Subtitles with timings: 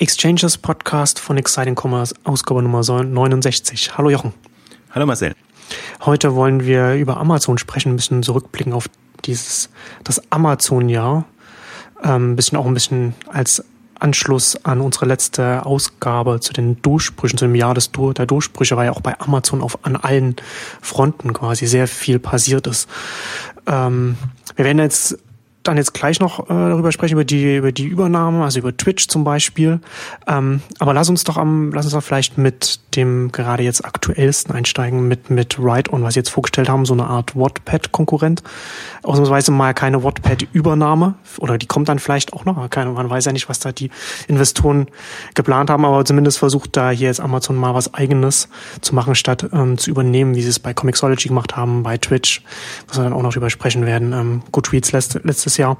[0.00, 3.98] Exchanges Podcast von Exciting Commerce, Ausgabe Nummer 69.
[3.98, 4.32] Hallo Jochen.
[4.92, 5.34] Hallo Marcel.
[6.02, 8.88] Heute wollen wir über Amazon sprechen, ein bisschen zurückblicken auf
[9.24, 9.70] dieses,
[10.04, 11.24] das Amazon-Jahr.
[12.04, 13.64] Ähm, ein bisschen auch ein bisschen als
[13.98, 18.76] Anschluss an unsere letzte Ausgabe zu den Durchbrüchen, zu dem Jahr des Dur der Durchbrüche,
[18.76, 20.36] weil ja auch bei Amazon auf an allen
[20.80, 22.88] Fronten quasi sehr viel passiert ist.
[23.66, 24.16] Ähm,
[24.54, 25.18] wir werden jetzt
[25.68, 29.08] dann jetzt gleich noch äh, darüber sprechen, über die, über die Übernahme, also über Twitch
[29.08, 29.80] zum Beispiel.
[30.26, 34.54] Ähm, aber lass uns doch am, lass uns doch vielleicht mit dem gerade jetzt aktuellsten
[34.54, 38.42] einsteigen, mit, mit Ride-On, was sie jetzt vorgestellt haben, so eine Art Wattpad-Konkurrent.
[39.02, 43.32] Ausnahmsweise mal keine Wattpad-Übernahme, oder die kommt dann vielleicht auch noch, keine, man weiß ja
[43.32, 43.90] nicht, was da die
[44.26, 44.86] Investoren
[45.34, 48.48] geplant haben, aber zumindest versucht da hier jetzt Amazon mal was eigenes
[48.80, 52.42] zu machen, statt ähm, zu übernehmen, wie sie es bei Comixology gemacht haben, bei Twitch,
[52.88, 54.12] was wir dann auch noch drüber sprechen werden.
[54.12, 55.76] Ähm, Goodreads letzte, letztes Jahr.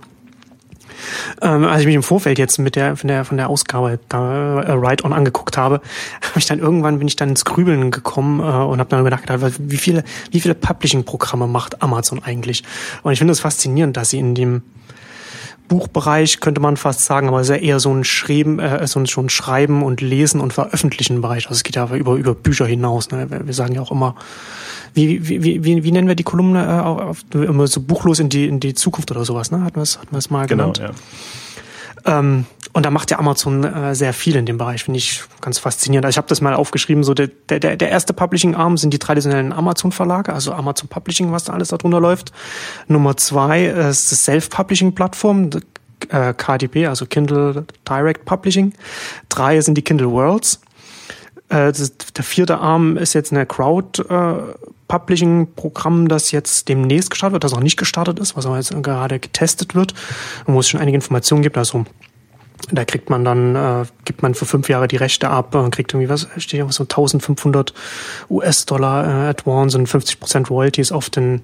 [1.42, 4.62] Ähm, als ich mich im Vorfeld jetzt mit der von der von der Ausgabe da
[4.62, 5.80] äh, Ride On angeguckt habe,
[6.22, 9.58] habe ich dann irgendwann bin ich dann ins Grübeln gekommen äh, und habe dann nachgedacht,
[9.58, 12.64] wie viele wie viele Publishing-Programme macht Amazon eigentlich?
[13.02, 14.62] Und ich finde es faszinierend, dass sie in dem
[15.68, 18.98] Buchbereich könnte man fast sagen, aber es ist ja eher so ein Schreiben, äh, so
[19.00, 21.46] ein, Schreiben und Lesen und Veröffentlichen Bereich.
[21.46, 23.10] Also es geht ja über, über Bücher hinaus.
[23.10, 23.26] Ne?
[23.44, 24.16] Wir sagen ja auch immer,
[24.94, 28.28] wie, wie, wie, wie, wie nennen wir die Kolumne äh, auf, immer so buchlos in
[28.28, 29.62] die, in die Zukunft oder sowas, ne?
[29.62, 30.78] Hatten wir es hatten wir es mal genau, genannt.
[30.78, 30.90] Ja.
[32.04, 35.58] Ähm, und da macht ja Amazon äh, sehr viel in dem Bereich, finde ich ganz
[35.58, 36.04] faszinierend.
[36.04, 39.52] Also ich habe das mal aufgeschrieben, so der, der, der erste Publishing-Arm sind die traditionellen
[39.52, 42.32] Amazon-Verlage, also Amazon Publishing, was da alles darunter läuft.
[42.86, 45.50] Nummer zwei ist das Self-Publishing-Plattform,
[46.10, 48.72] äh, KDP, also Kindle Direct Publishing.
[49.28, 50.60] Drei sind die Kindle Worlds.
[51.48, 54.34] Äh, das, der vierte Arm ist jetzt eine Crowd äh,
[56.08, 59.74] das jetzt demnächst gestartet wird, das auch nicht gestartet ist, was aber jetzt gerade getestet
[59.74, 59.92] wird
[60.46, 61.58] wo es schon einige Informationen gibt.
[61.58, 61.84] Also
[62.72, 65.92] da kriegt man dann, äh, gibt man für fünf Jahre die Rechte ab und kriegt
[65.92, 67.72] irgendwie was, steht ja so 1500
[68.30, 71.42] US-Dollar äh, Advance und 50 Prozent Royalties auf den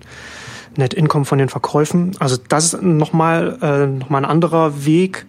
[0.77, 2.17] Net Income von den Verkäufen.
[2.19, 5.27] Also das ist nochmal äh, noch ein anderer Weg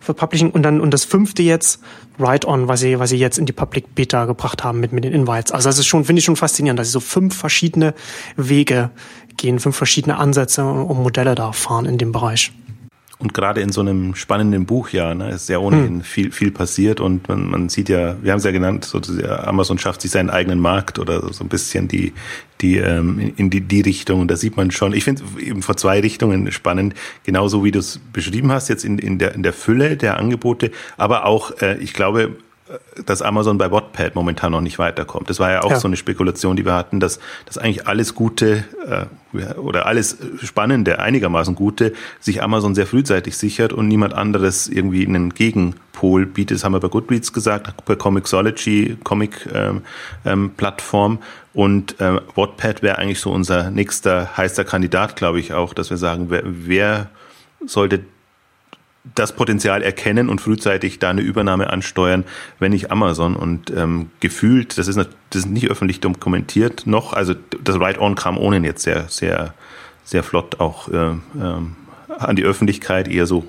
[0.00, 0.50] für Publishing.
[0.50, 1.80] Und dann, und das fünfte jetzt,
[2.18, 5.12] Write-On, was sie, was sie jetzt in die Public Beta gebracht haben mit, mit den
[5.12, 5.52] Invites.
[5.52, 7.94] Also das ist schon, finde ich schon faszinierend, dass sie so fünf verschiedene
[8.36, 8.90] Wege
[9.36, 12.52] gehen, fünf verschiedene Ansätze und Modelle da fahren in dem Bereich.
[13.20, 16.00] Und gerade in so einem spannenden Buchjahr ne, ist ja ohnehin hm.
[16.02, 19.76] viel, viel passiert und man, man sieht ja, wir haben es ja genannt, so, Amazon
[19.78, 22.12] schafft sich seinen eigenen Markt oder so ein bisschen die,
[22.60, 24.20] die ähm, in die, die Richtung.
[24.20, 27.80] Und da sieht man schon, ich finde eben vor zwei Richtungen spannend, genauso wie du
[27.80, 31.76] es beschrieben hast, jetzt in, in, der, in der Fülle der Angebote, aber auch, äh,
[31.78, 32.36] ich glaube,
[33.06, 35.30] dass Amazon bei Wattpad momentan noch nicht weiterkommt.
[35.30, 35.80] Das war ja auch ja.
[35.80, 39.06] so eine Spekulation, die wir hatten, dass, dass eigentlich alles Gute äh,
[39.54, 45.34] oder alles Spannende, einigermaßen Gute, sich Amazon sehr frühzeitig sichert und niemand anderes irgendwie einen
[45.34, 46.58] Gegenpol bietet.
[46.58, 51.12] Das haben wir bei Goodreads gesagt, bei Comixology, Comic-Plattform.
[51.12, 51.24] Ähm, ähm,
[51.54, 55.96] und äh, Wattpad wäre eigentlich so unser nächster heißer Kandidat, glaube ich auch, dass wir
[55.96, 57.08] sagen, wer, wer
[57.66, 58.04] sollte
[59.14, 62.24] das Potenzial erkennen und frühzeitig da eine Übernahme ansteuern,
[62.58, 63.36] wenn nicht Amazon.
[63.36, 68.38] Und ähm, gefühlt, das ist, das ist nicht öffentlich dokumentiert noch, also das Write-On kam
[68.38, 69.54] ohnehin jetzt sehr, sehr,
[70.04, 71.76] sehr flott auch äh, ähm,
[72.08, 73.44] an die Öffentlichkeit, eher so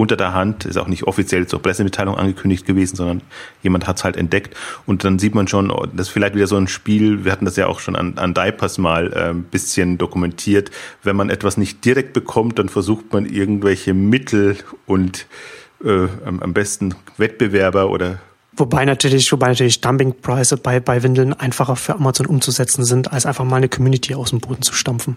[0.00, 3.20] unter der Hand, ist auch nicht offiziell zur Pressemitteilung angekündigt gewesen, sondern
[3.62, 4.56] jemand hat es halt entdeckt.
[4.86, 7.56] Und dann sieht man schon, das ist vielleicht wieder so ein Spiel, wir hatten das
[7.56, 10.70] ja auch schon an, an Diapers mal äh, ein bisschen dokumentiert.
[11.02, 14.56] Wenn man etwas nicht direkt bekommt, dann versucht man irgendwelche Mittel
[14.86, 15.26] und
[15.84, 18.18] äh, am besten Wettbewerber oder
[18.52, 23.44] Wobei natürlich, wobei natürlich Dumpingpreise bei, bei Windeln einfacher für Amazon umzusetzen sind, als einfach
[23.44, 25.16] mal eine Community aus dem Boden zu stampfen.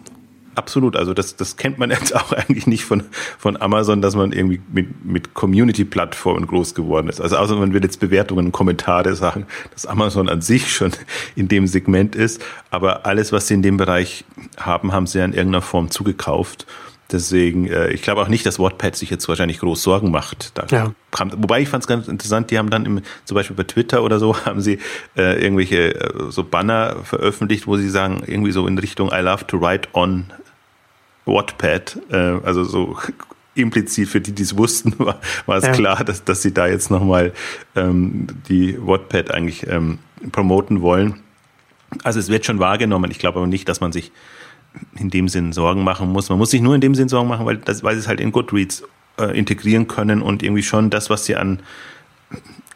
[0.56, 3.04] Absolut, also das, das kennt man jetzt auch eigentlich nicht von,
[3.38, 7.22] von Amazon, dass man irgendwie mit, mit Community-Plattformen groß geworden ist.
[7.22, 10.92] Also außer man will jetzt Bewertungen und Kommentare sagen, dass Amazon an sich schon
[11.36, 14.26] in dem Segment ist, aber alles, was sie in dem Bereich
[14.58, 16.66] haben, haben sie ja in irgendeiner Form zugekauft.
[17.14, 20.54] Deswegen, äh, ich glaube auch nicht, dass Wattpad sich jetzt wahrscheinlich groß Sorgen macht.
[20.72, 20.94] Ja.
[21.12, 24.04] kam, wobei ich fand es ganz interessant, die haben dann im, zum Beispiel bei Twitter
[24.04, 24.80] oder so, haben sie
[25.16, 29.46] äh, irgendwelche äh, so Banner veröffentlicht, wo sie sagen, irgendwie so in Richtung I love
[29.48, 30.26] to write on
[31.26, 32.98] Wattpad, äh, also so
[33.56, 35.72] implizit für die, die es wussten, war, war es ja.
[35.72, 37.34] klar, dass, dass sie da jetzt nochmal
[37.76, 40.00] ähm, die Wattpad eigentlich ähm,
[40.32, 41.20] promoten wollen.
[42.04, 43.12] Also es wird schon wahrgenommen.
[43.12, 44.12] Ich glaube aber nicht, dass man sich
[44.96, 46.30] in dem Sinn Sorgen machen muss.
[46.30, 48.20] Man muss sich nur in dem Sinn Sorgen machen, weil, das, weil sie es halt
[48.20, 48.84] in Goodreads
[49.20, 51.60] äh, integrieren können und irgendwie schon das, was sie an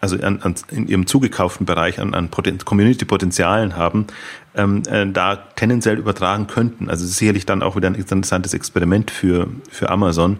[0.02, 4.08] also an, an, in ihrem zugekauften Bereich an, an Community-Potenzialen haben,
[4.56, 6.90] ähm, äh, da tendenziell übertragen könnten.
[6.90, 10.40] Also sicherlich dann auch wieder ein interessantes Experiment für, für Amazon.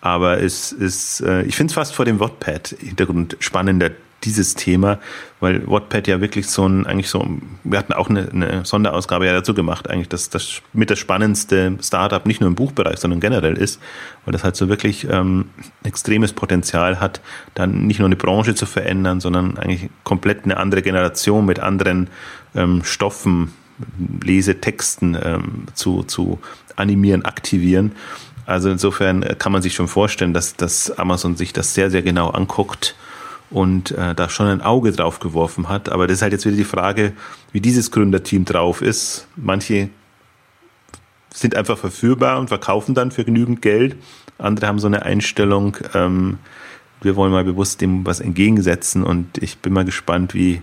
[0.00, 3.90] Aber es ist, äh, ich finde es fast vor dem Wattpad-Hintergrund spannender,
[4.24, 4.98] dieses Thema,
[5.40, 7.24] weil Wattpad ja wirklich so ein, eigentlich so,
[7.62, 11.78] wir hatten auch eine, eine Sonderausgabe ja dazu gemacht, eigentlich, dass das mit das spannendste
[11.80, 13.80] Startup nicht nur im Buchbereich, sondern generell ist,
[14.24, 15.50] weil das halt so wirklich ähm,
[15.84, 17.20] extremes Potenzial hat,
[17.54, 22.08] dann nicht nur eine Branche zu verändern, sondern eigentlich komplett eine andere Generation mit anderen
[22.54, 23.52] ähm, Stoffen,
[24.22, 26.40] Lesetexten ähm, zu, zu
[26.74, 27.92] animieren, aktivieren.
[28.46, 32.30] Also insofern kann man sich schon vorstellen, dass, dass Amazon sich das sehr, sehr genau
[32.30, 32.96] anguckt
[33.50, 35.88] und äh, da schon ein Auge drauf geworfen hat.
[35.88, 37.12] Aber das ist halt jetzt wieder die Frage,
[37.52, 39.26] wie dieses Gründerteam drauf ist.
[39.36, 39.90] Manche
[41.32, 43.96] sind einfach verführbar und verkaufen dann für genügend Geld.
[44.38, 46.38] Andere haben so eine Einstellung, ähm,
[47.00, 50.62] wir wollen mal bewusst dem was entgegensetzen und ich bin mal gespannt, wie,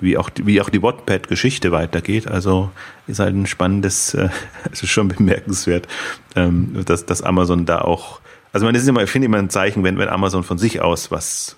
[0.00, 2.28] wie auch, wie auch die Wattpad-Geschichte weitergeht.
[2.28, 2.70] Also
[3.06, 4.28] ist halt ein spannendes, äh,
[4.72, 5.88] es ist schon bemerkenswert,
[6.36, 8.20] ähm, dass, dass Amazon da auch,
[8.52, 11.10] also man ist immer, ich finde immer ein Zeichen, wenn, wenn Amazon von sich aus
[11.10, 11.56] was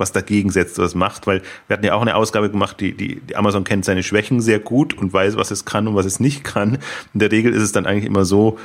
[0.00, 3.20] was dagegen setzt, was macht, weil wir hatten ja auch eine Ausgabe gemacht, die, die,
[3.20, 6.18] die Amazon kennt seine Schwächen sehr gut und weiß, was es kann und was es
[6.18, 6.78] nicht kann.
[7.14, 8.58] In der Regel ist es dann eigentlich immer so,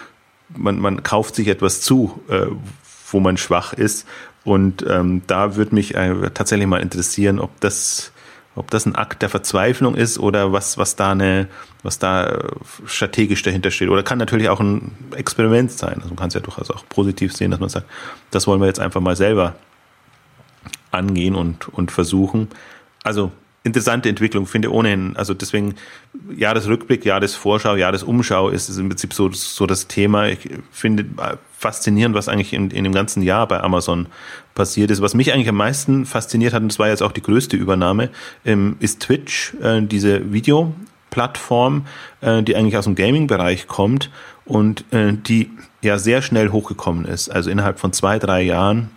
[0.55, 2.47] man, man kauft sich etwas zu, äh,
[3.11, 4.07] wo man schwach ist.
[4.43, 8.11] Und ähm, da würde mich äh, tatsächlich mal interessieren, ob das,
[8.55, 11.47] ob das ein Akt der Verzweiflung ist oder was, was da eine,
[11.81, 12.49] was da äh,
[12.85, 13.89] strategisch dahinter steht.
[13.89, 15.95] Oder kann natürlich auch ein Experiment sein.
[15.95, 17.87] Also man kann es ja durchaus auch positiv sehen, dass man sagt,
[18.29, 19.55] das wollen wir jetzt einfach mal selber
[20.95, 22.47] angehen und, und versuchen.
[23.03, 23.31] Also
[23.65, 25.75] interessante Entwicklung, finde ohnehin, also deswegen
[26.35, 30.27] Jahresrückblick, Jahresvorschau, Jahresumschau ist im Prinzip so, so das Thema.
[30.27, 31.05] Ich finde
[31.57, 34.05] faszinierend, was eigentlich in, in dem ganzen Jahr bei Amazon
[34.53, 35.01] passiert ist.
[35.01, 38.09] Was mich eigentlich am meisten fasziniert hat, und das war jetzt auch die größte Übernahme,
[38.45, 41.87] ähm, ist Twitch, äh, diese Videoplattform,
[42.21, 44.11] äh, die eigentlich aus dem Gaming-Bereich kommt
[44.45, 45.49] und äh, die
[45.81, 47.29] ja sehr schnell hochgekommen ist.
[47.29, 48.91] Also innerhalb von zwei, drei Jahren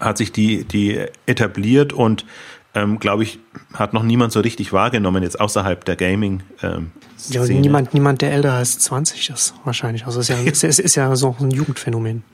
[0.00, 2.24] hat sich die, die etabliert und
[2.74, 3.38] ähm, glaube ich,
[3.72, 6.42] hat noch niemand so richtig wahrgenommen, jetzt außerhalb der Gaming.
[6.62, 6.90] Ähm,
[7.28, 10.06] ja, niemand, niemand, der älter als 20 ist, wahrscheinlich.
[10.06, 12.24] Also es ist ja, es ist, ist ja so ein Jugendphänomen.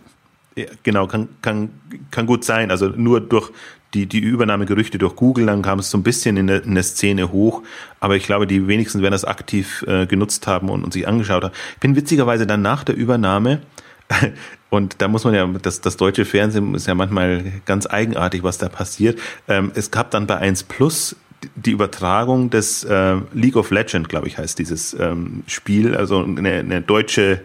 [0.56, 1.70] Ja, genau, kann, kann,
[2.10, 2.70] kann gut sein.
[2.70, 3.52] Also nur durch
[3.92, 6.84] die, die Übernahmegerüchte durch Google, dann kam es so ein bisschen in der, in der
[6.84, 7.62] Szene hoch.
[7.98, 11.44] Aber ich glaube, die wenigsten werden das aktiv äh, genutzt haben und, und sich angeschaut
[11.44, 11.54] haben.
[11.74, 13.60] Ich bin witzigerweise dann nach der Übernahme
[14.70, 18.58] und da muss man ja, das, das deutsche Fernsehen ist ja manchmal ganz eigenartig, was
[18.58, 19.18] da passiert.
[19.48, 21.16] Ähm, es gab dann bei 1 Plus
[21.54, 26.52] die Übertragung des äh, League of Legends, glaube ich, heißt dieses ähm, Spiel, also eine,
[26.54, 27.40] eine deutsche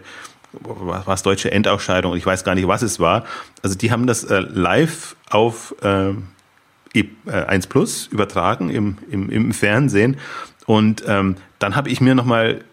[0.60, 3.24] was war deutsche Endausscheidung ich weiß gar nicht, was es war.
[3.62, 6.12] Also die haben das äh, live auf äh,
[6.94, 10.16] E1 äh, Plus übertragen im, im, im Fernsehen.
[10.64, 12.64] Und ähm, dann habe ich mir nochmal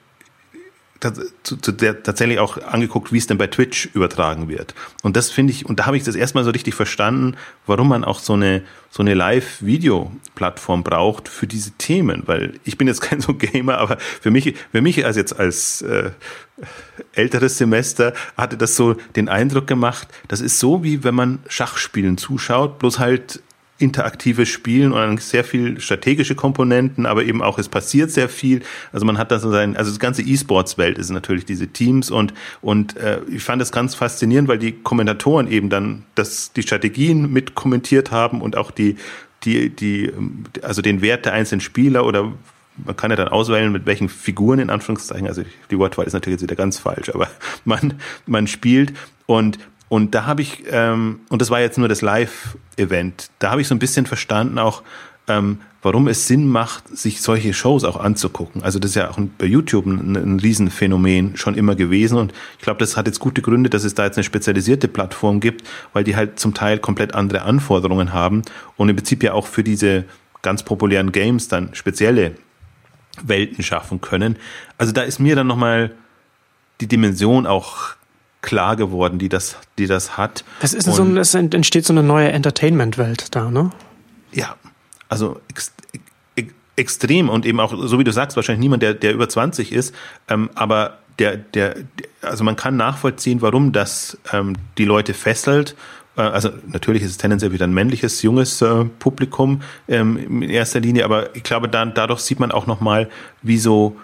[1.12, 4.74] zu, zu der, tatsächlich auch angeguckt, wie es denn bei Twitch übertragen wird.
[5.02, 7.36] Und das finde ich, und da habe ich das erstmal so richtig verstanden,
[7.66, 12.24] warum man auch so eine, so eine Live-Video-Plattform braucht für diese Themen.
[12.26, 15.82] Weil ich bin jetzt kein so Gamer, aber für mich, für mich als jetzt als
[15.82, 16.12] äh,
[17.14, 22.18] älteres Semester hatte das so den Eindruck gemacht, das ist so wie wenn man Schachspielen
[22.18, 23.42] zuschaut, bloß halt
[23.84, 28.62] interaktives Spielen und sehr viel strategische Komponenten, aber eben auch es passiert sehr viel.
[28.92, 32.34] Also man hat da so sein, also das ganze E-Sports-Welt ist natürlich diese Teams und
[32.62, 37.32] und äh, ich fand das ganz faszinierend, weil die Kommentatoren eben dann das die Strategien
[37.32, 38.96] mit kommentiert haben und auch die
[39.44, 40.12] die die
[40.62, 42.32] also den Wert der einzelnen Spieler oder
[42.78, 46.40] man kann ja dann auswählen, mit welchen Figuren in Anführungszeichen, also die Wortwahl ist natürlich
[46.40, 47.28] jetzt wieder ganz falsch, aber
[47.66, 48.94] man, man spielt
[49.26, 53.62] und und da habe ich, ähm, und das war jetzt nur das Live-Event, da habe
[53.62, 54.84] ich so ein bisschen verstanden auch,
[55.28, 58.64] ähm, warum es Sinn macht, sich solche Shows auch anzugucken.
[58.64, 62.64] Also das ist ja auch bei YouTube ein, ein Riesenphänomen schon immer gewesen und ich
[62.64, 66.04] glaube, das hat jetzt gute Gründe, dass es da jetzt eine spezialisierte Plattform gibt, weil
[66.04, 68.44] die halt zum Teil komplett andere Anforderungen haben
[68.78, 70.06] und im Prinzip ja auch für diese
[70.42, 72.36] ganz populären Games dann spezielle
[73.22, 74.38] Welten schaffen können.
[74.78, 75.92] Also da ist mir dann nochmal
[76.82, 77.96] die Dimension auch
[78.44, 80.44] klar geworden, die das, die das hat.
[80.62, 83.72] Es ist so, ein, es entsteht so eine neue Entertainment-Welt da, ne?
[84.32, 84.56] Ja,
[85.10, 85.74] also ex,
[86.36, 89.72] ex, extrem und eben auch, so wie du sagst, wahrscheinlich niemand, der, der über 20
[89.72, 89.96] ist,
[90.28, 91.76] ähm, aber der, der,
[92.22, 95.76] also man kann nachvollziehen, warum das ähm, die Leute fesselt.
[96.18, 100.80] Äh, also natürlich ist es tendenziell wieder ein männliches, junges äh, Publikum ähm, in erster
[100.80, 103.10] Linie, aber ich glaube, dann, dadurch sieht man auch nochmal,
[103.42, 103.96] wie so,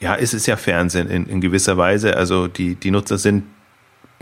[0.00, 2.16] ja, es ist ja Fernsehen in, in gewisser Weise.
[2.16, 3.44] Also die, die Nutzer sind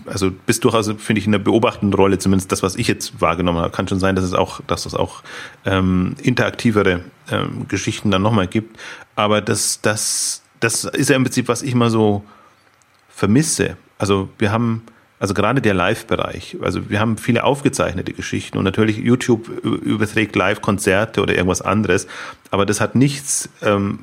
[0.07, 3.59] also bist durchaus, finde ich, in der beobachtenden Rolle, zumindest das, was ich jetzt wahrgenommen
[3.59, 3.71] habe.
[3.71, 5.23] Kann schon sein, dass es auch, dass es auch
[5.65, 8.79] ähm, interaktivere ähm, Geschichten dann nochmal gibt.
[9.17, 12.25] Aber das, das, das ist ja im Prinzip, was ich mal so
[13.09, 13.77] vermisse.
[13.99, 14.83] Also wir haben,
[15.19, 16.57] also gerade der Live-Bereich.
[16.63, 22.07] Also wir haben viele aufgezeichnete Geschichten und natürlich YouTube überträgt Live-Konzerte oder irgendwas anderes,
[22.51, 24.01] aber das hat nichts ähm,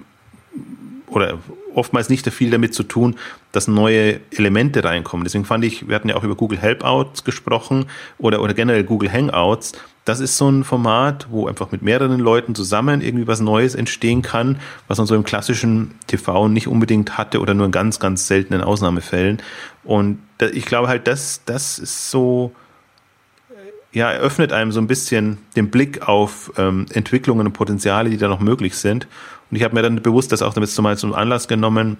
[1.08, 1.40] oder
[1.74, 3.16] oftmals nicht viel damit zu tun,
[3.52, 5.24] dass neue Elemente reinkommen.
[5.24, 7.86] Deswegen fand ich, wir hatten ja auch über Google Helpouts gesprochen
[8.18, 9.74] oder, oder generell Google Hangouts.
[10.06, 14.22] Das ist so ein Format, wo einfach mit mehreren Leuten zusammen irgendwie was Neues entstehen
[14.22, 18.28] kann, was man so im klassischen TV nicht unbedingt hatte oder nur in ganz, ganz
[18.28, 19.42] seltenen Ausnahmefällen.
[19.84, 20.20] Und
[20.54, 22.54] ich glaube halt, das, das ist so,
[23.92, 28.28] ja, eröffnet einem so ein bisschen den Blick auf ähm, Entwicklungen und Potenziale, die da
[28.28, 29.08] noch möglich sind.
[29.50, 31.98] Und ich habe mir dann bewusst das auch damit mal zum Anlass genommen,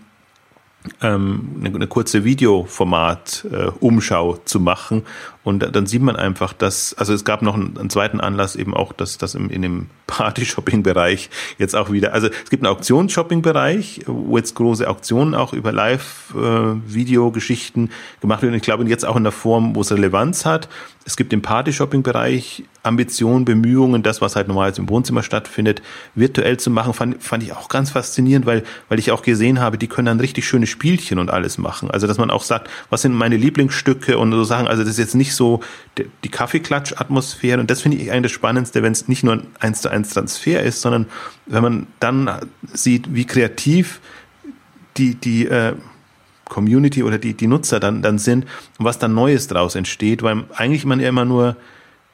[1.02, 5.04] ähm, eine, eine kurze Videoformat-Umschau äh, zu machen.
[5.50, 8.74] Und dann sieht man einfach, dass, also es gab noch einen, einen zweiten Anlass eben
[8.76, 14.02] auch, dass das im, in dem Party-Shopping-Bereich jetzt auch wieder, also es gibt einen Auktions-Shopping-Bereich,
[14.06, 17.90] wo jetzt große Auktionen auch über Live-Video-Geschichten
[18.22, 18.54] gemacht werden.
[18.54, 20.70] Ich glaube jetzt auch in der Form, wo es Relevanz hat.
[21.06, 25.82] Es gibt im Party-Shopping-Bereich Ambitionen, Bemühungen, das, was halt normal im Wohnzimmer stattfindet,
[26.16, 29.78] virtuell zu machen, fand, fand ich auch ganz faszinierend, weil, weil ich auch gesehen habe,
[29.78, 31.92] die können dann richtig schöne Spielchen und alles machen.
[31.92, 34.68] Also, dass man auch sagt, was sind meine Lieblingsstücke und so Sachen.
[34.68, 35.62] Also, das ist jetzt nicht so
[36.24, 37.60] die Kaffeeklatsch-Atmosphäre.
[37.60, 40.14] Und das finde ich eigentlich das Spannendste, wenn es nicht nur ein 1 zu 1
[40.14, 41.08] Transfer ist, sondern
[41.48, 42.30] wenn man dann
[42.72, 44.00] sieht, wie kreativ
[44.98, 45.74] die, die, äh,
[46.50, 48.46] Community oder die, die Nutzer dann, dann sind
[48.78, 51.56] und was dann Neues daraus entsteht, weil eigentlich man ja immer nur,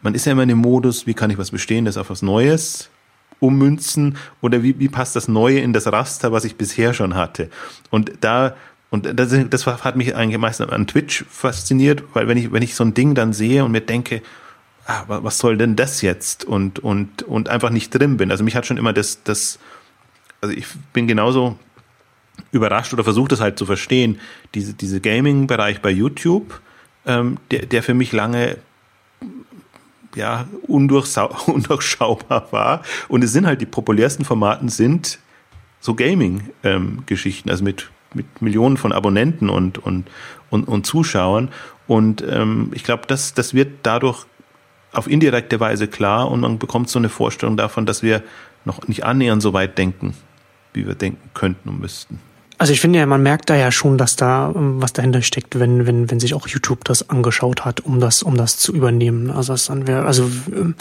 [0.01, 2.91] man ist ja immer in dem Modus, wie kann ich was Bestehendes auf was Neues
[3.39, 7.49] ummünzen oder wie, wie passt das Neue in das Raster, was ich bisher schon hatte.
[7.89, 8.55] Und da,
[8.89, 12.75] und das, das hat mich eigentlich meistens an Twitch fasziniert, weil wenn ich, wenn ich
[12.75, 14.21] so ein Ding dann sehe und mir denke,
[14.85, 16.45] ah, was soll denn das jetzt?
[16.45, 18.31] Und, und, und einfach nicht drin bin.
[18.31, 19.59] Also mich hat schon immer das, das,
[20.41, 21.57] also ich bin genauso
[22.51, 24.19] überrascht oder versucht es halt zu verstehen,
[24.53, 26.61] diese, diese Gaming-Bereich bei YouTube,
[27.05, 28.57] ähm, der, der für mich lange
[30.15, 32.83] ja, undurchschaubar war.
[33.07, 35.19] Und es sind halt die populärsten Formaten sind
[35.79, 40.05] so Gaming-Geschichten, ähm, also mit, mit Millionen von Abonnenten und, und,
[40.49, 41.49] und, und Zuschauern.
[41.87, 44.25] Und ähm, ich glaube, das, das wird dadurch
[44.93, 48.23] auf indirekte Weise klar und man bekommt so eine Vorstellung davon, dass wir
[48.63, 50.15] noch nicht annähernd so weit denken,
[50.73, 52.19] wie wir denken könnten und müssten.
[52.57, 55.59] Also ich finde ja, man merkt da ja schon, dass da ähm, was dahinter steckt,
[55.59, 59.29] wenn, wenn, wenn sich auch YouTube das angeschaut hat, um das, um das zu übernehmen.
[59.29, 60.75] Also das dann wäre, also ähm,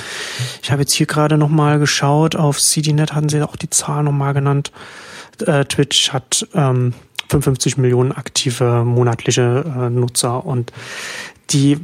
[0.62, 4.34] ich habe jetzt hier gerade nochmal geschaut, auf CDNet hatten sie auch die Zahl nochmal
[4.34, 4.70] genannt.
[5.44, 6.94] Äh, Twitch hat ähm,
[7.28, 10.72] 55 Millionen aktive monatliche äh, Nutzer und
[11.50, 11.78] die,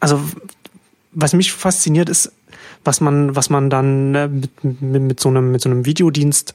[0.00, 0.20] also
[1.12, 2.32] was mich fasziniert ist,
[2.84, 6.54] was man, was man dann äh, mit, mit, mit so einem, mit so einem Videodienst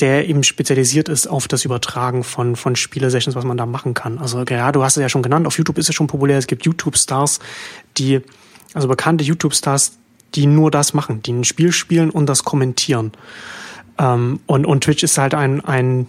[0.00, 4.18] der eben spezialisiert ist auf das Übertragen von, von Spiele-Sessions, was man da machen kann.
[4.18, 6.46] Also ja, du hast es ja schon genannt, auf YouTube ist es schon populär, es
[6.46, 7.38] gibt YouTube-Stars,
[7.96, 8.20] die,
[8.72, 9.92] also bekannte YouTube-Stars,
[10.34, 13.12] die nur das machen, die ein Spiel spielen und das kommentieren.
[13.98, 16.08] Ähm, und, und Twitch ist halt ein, ein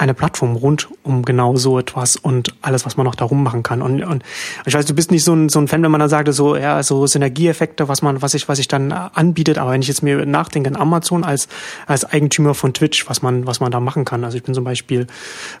[0.00, 3.82] eine Plattform rund um genau so etwas und alles, was man noch darum machen kann.
[3.82, 4.22] Und, und
[4.64, 6.56] ich weiß, du bist nicht so ein, so ein Fan, wenn man dann sagt, so,
[6.56, 9.58] ja, so Synergieeffekte, was man, was ich, was ich dann anbietet.
[9.58, 11.48] Aber wenn ich jetzt mir nachdenke Amazon als,
[11.86, 14.24] als Eigentümer von Twitch, was man, was man da machen kann.
[14.24, 15.06] Also ich bin zum Beispiel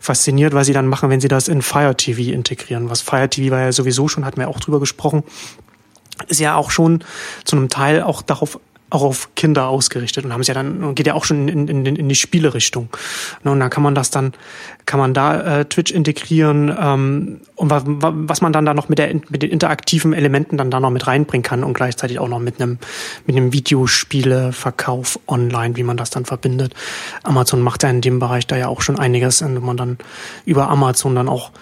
[0.00, 2.88] fasziniert, was sie dann machen, wenn sie das in Fire TV integrieren.
[2.88, 5.22] Was Fire TV war ja sowieso schon, hatten wir auch drüber gesprochen,
[6.28, 7.04] ist ja auch schon
[7.44, 8.58] zu einem Teil auch darauf
[8.90, 11.86] auch auf Kinder ausgerichtet und haben es ja dann geht ja auch schon in, in,
[11.86, 12.88] in die Spielerichtung.
[13.44, 14.32] Ne, und dann kann man das dann
[14.86, 18.98] kann man da äh, Twitch integrieren ähm, und was, was man dann da noch mit
[18.98, 22.40] der mit den interaktiven Elementen dann da noch mit reinbringen kann und gleichzeitig auch noch
[22.40, 22.78] mit einem
[23.26, 26.74] mit einem Videospieleverkauf online, wie man das dann verbindet.
[27.22, 29.98] Amazon macht ja in dem Bereich da ja auch schon einiges, wenn man dann
[30.44, 31.52] über Amazon dann auch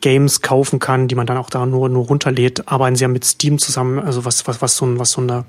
[0.00, 2.68] Games kaufen kann, die man dann auch da nur nur runterlädt.
[2.68, 5.44] Arbeiten sie ja mit Steam zusammen, also was was was so ein was so eine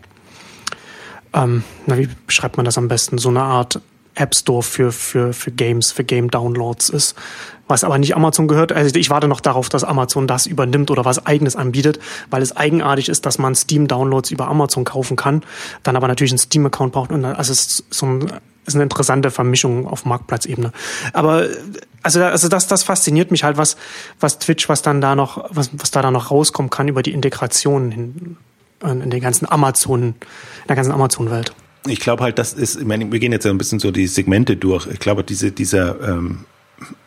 [1.36, 3.82] ähm, na, wie beschreibt man das am besten, so eine Art
[4.16, 7.16] App Store für, für, für Games, für Game Downloads ist,
[7.68, 8.72] was aber nicht Amazon gehört.
[8.72, 12.00] Also ich warte noch darauf, dass Amazon das übernimmt oder was eigenes anbietet,
[12.30, 15.44] weil es eigenartig ist, dass man Steam Downloads über Amazon kaufen kann,
[15.84, 18.32] dann aber natürlich einen Steam Account braucht und also es ist so ein,
[18.66, 20.72] ist eine interessante Vermischung auf Marktplatzebene.
[21.14, 21.48] Aber
[22.02, 23.78] also, also das, das fasziniert mich halt, was,
[24.20, 27.12] was Twitch, was dann da noch, was, was da dann noch rauskommen kann über die
[27.12, 28.38] Integration hin
[28.84, 30.16] in der ganzen Amazon, in
[30.68, 31.54] der ganzen Amazon-Welt.
[31.88, 34.58] Ich glaube halt, das ist, ich meine, wir gehen jetzt ein bisschen so die Segmente
[34.58, 34.88] durch.
[34.88, 36.46] Ich glaube, diese, dieser, ähm,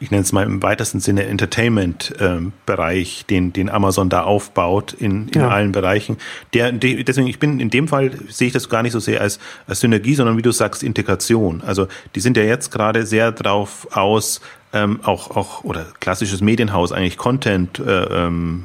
[0.00, 5.28] ich nenne es mal im weitesten Sinne Entertainment-Bereich, ähm, den, den Amazon da aufbaut in,
[5.28, 5.48] in ja.
[5.48, 6.16] allen Bereichen.
[6.54, 9.20] Der, de, deswegen, ich bin in dem Fall sehe ich das gar nicht so sehr
[9.20, 11.60] als, als Synergie, sondern wie du sagst, Integration.
[11.62, 14.40] Also die sind ja jetzt gerade sehr drauf aus,
[14.72, 18.64] ähm, auch, auch, oder klassisches Medienhaus eigentlich Content äh, ähm,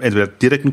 [0.00, 0.70] entweder direkten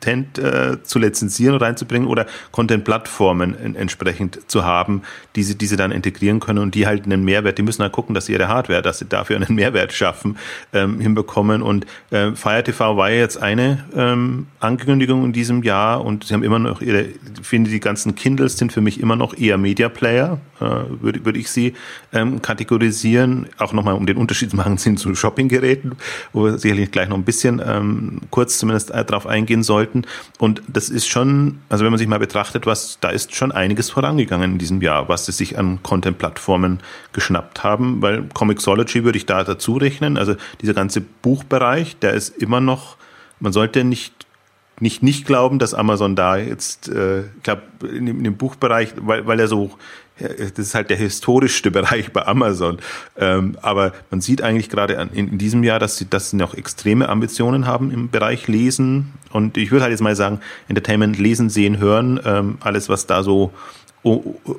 [0.00, 5.02] Content äh, zu lizenzieren und reinzubringen oder Content-Plattformen entsprechend zu haben,
[5.36, 7.92] die sie, die sie dann integrieren können und die halt einen Mehrwert, die müssen halt
[7.92, 10.38] gucken, dass sie ihre Hardware, dass sie dafür einen Mehrwert schaffen,
[10.72, 11.60] ähm, hinbekommen.
[11.60, 16.34] Und äh, Fire TV war ja jetzt eine ähm, Ankündigung in diesem Jahr und sie
[16.34, 19.58] haben immer noch ihre, ich finde, die ganzen Kindles sind für mich immer noch eher
[19.58, 21.74] Media Player, äh, würde, würde ich sie
[22.12, 23.48] ähm, kategorisieren.
[23.58, 25.92] Auch nochmal, um den Unterschied zu machen, sind zu Shoppinggeräten,
[26.32, 30.06] wo wir sicherlich gleich noch ein bisschen ähm, kurz zumindest äh, drauf eingehen sollten sollten.
[30.38, 33.90] Und das ist schon, also wenn man sich mal betrachtet, was, da ist schon einiges
[33.90, 36.80] vorangegangen in diesem Jahr, was sie sich an Content-Plattformen
[37.12, 40.16] geschnappt haben, weil Comixology würde ich da dazu rechnen.
[40.16, 42.96] Also dieser ganze Buchbereich, der ist immer noch,
[43.40, 44.26] man sollte nicht
[44.82, 49.26] nicht nicht glauben, dass Amazon da jetzt, äh, ich glaube, in, in, dem Buchbereich, weil,
[49.26, 49.72] weil er so
[50.20, 52.78] das ist halt der historischste Bereich bei Amazon.
[53.16, 56.54] Ähm, aber man sieht eigentlich gerade in, in, diesem Jahr, dass sie, dass sie noch
[56.54, 59.12] extreme Ambitionen haben im Bereich Lesen.
[59.32, 63.22] Und ich würde halt jetzt mal sagen, Entertainment, Lesen, Sehen, Hören, ähm, alles, was da
[63.22, 63.52] so
[64.02, 64.56] oh, oh,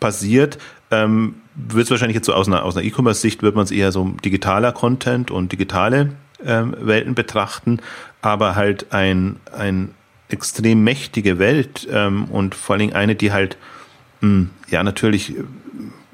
[0.00, 0.58] passiert,
[0.90, 3.92] ähm, wird es wahrscheinlich jetzt so aus einer, aus einer E-Commerce-Sicht, wird man es eher
[3.92, 6.12] so digitaler Content und digitale
[6.44, 7.80] ähm, Welten betrachten,
[8.20, 9.94] aber halt ein, ein
[10.28, 13.56] extrem mächtige Welt ähm, und vor allen Dingen eine, die halt
[14.20, 15.42] hm, ja natürlich äh,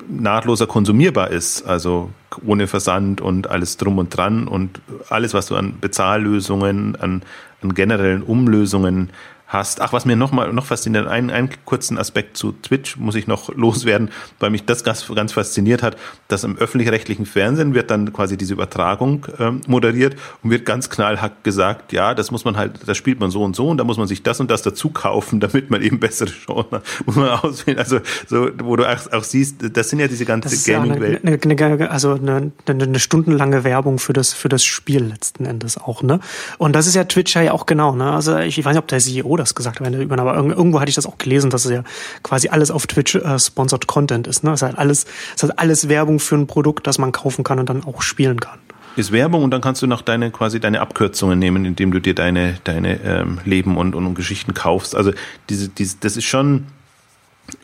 [0.09, 2.11] nahtloser konsumierbar ist, also
[2.45, 7.23] ohne Versand und alles drum und dran und alles, was du an Bezahllösungen, an,
[7.63, 9.11] an generellen Umlösungen
[9.53, 9.81] hast.
[9.81, 13.27] Ach, was mir noch mal noch fasziniert, einen, einen kurzen Aspekt zu Twitch muss ich
[13.27, 15.97] noch loswerden, weil mich das ganz, ganz fasziniert hat,
[16.29, 21.45] dass im öffentlich-rechtlichen Fernsehen wird dann quasi diese Übertragung ähm, moderiert und wird ganz knallhack
[21.45, 23.99] gesagt, ja, das muss man halt, das spielt man so und so und da muss
[23.99, 26.53] man sich das und das dazu kaufen, damit man eben bessere Chancen.
[27.07, 27.79] Muss man auswählen.
[27.79, 31.21] Also so, wo du auch, auch siehst, das sind ja diese ganze Gaming-Welt.
[31.25, 35.79] Ja eine, eine, also eine, eine, stundenlange Werbung für das für das Spiel letzten Endes
[35.79, 36.21] auch, ne?
[36.59, 38.13] Und das ist ja Twitch ja auch genau, ne?
[38.13, 40.95] Also ich, ich weiß nicht, ob der CEO das gesagt hat, aber irgendwo hatte ich
[40.95, 41.85] das auch gelesen, dass es ja
[42.23, 44.45] quasi alles auf Twitch äh, sponsored Content ist.
[44.45, 44.53] Ne?
[44.53, 45.07] Es ist halt alles,
[45.37, 48.41] es ist alles Werbung für ein Produkt, das man kaufen kann und dann auch spielen
[48.41, 48.59] kann.
[48.95, 52.15] Ist Werbung und dann kannst du noch deine quasi deine Abkürzungen nehmen, indem du dir
[52.15, 54.95] deine deine ähm, Leben und, und Geschichten kaufst.
[54.95, 55.13] Also
[55.49, 56.67] diese, diese das ist schon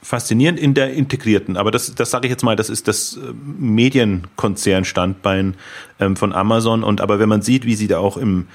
[0.03, 3.33] faszinierend in der integrierten, aber das, das sage ich jetzt mal, das ist das äh,
[3.59, 5.55] Medienkonzernstandbein
[6.01, 8.49] ähm, von Amazon und aber wenn man sieht, wie sie da auch im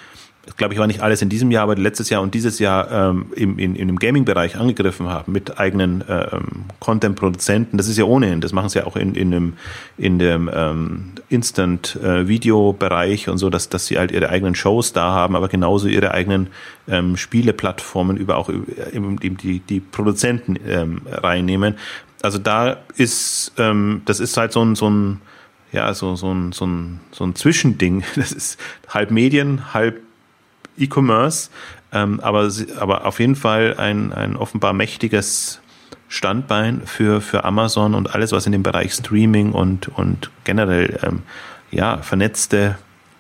[0.58, 3.28] glaube ich, war nicht alles in diesem Jahr, aber letztes Jahr und dieses Jahr ähm,
[3.36, 7.78] im, in, in dem Gaming-Bereich angegriffen haben mit eigenen ähm, Content-Produzenten.
[7.78, 9.54] Das ist ja ohnehin, das machen sie ja auch in, in dem,
[9.98, 15.38] in dem ähm, Instant-Video-Bereich und so, dass, dass sie halt ihre eigenen Shows da haben,
[15.38, 16.48] aber genauso ihre eigenen
[16.90, 21.76] ähm, Spieleplattformen über auch eben die, die Produzenten ähm, reinnehmen.
[22.22, 25.22] Also da ist, ähm, das ist halt so ein, so ein
[25.72, 28.04] ja, so, so, ein, so, ein, so ein Zwischending.
[28.16, 30.02] Das ist halb Medien, halb
[30.78, 31.50] E-Commerce,
[31.92, 35.60] ähm, aber, aber auf jeden Fall ein, ein offenbar mächtiges
[36.08, 41.24] Standbein für, für Amazon und alles, was in dem Bereich Streaming und, und generell ähm,
[41.72, 42.78] ja, vernetzte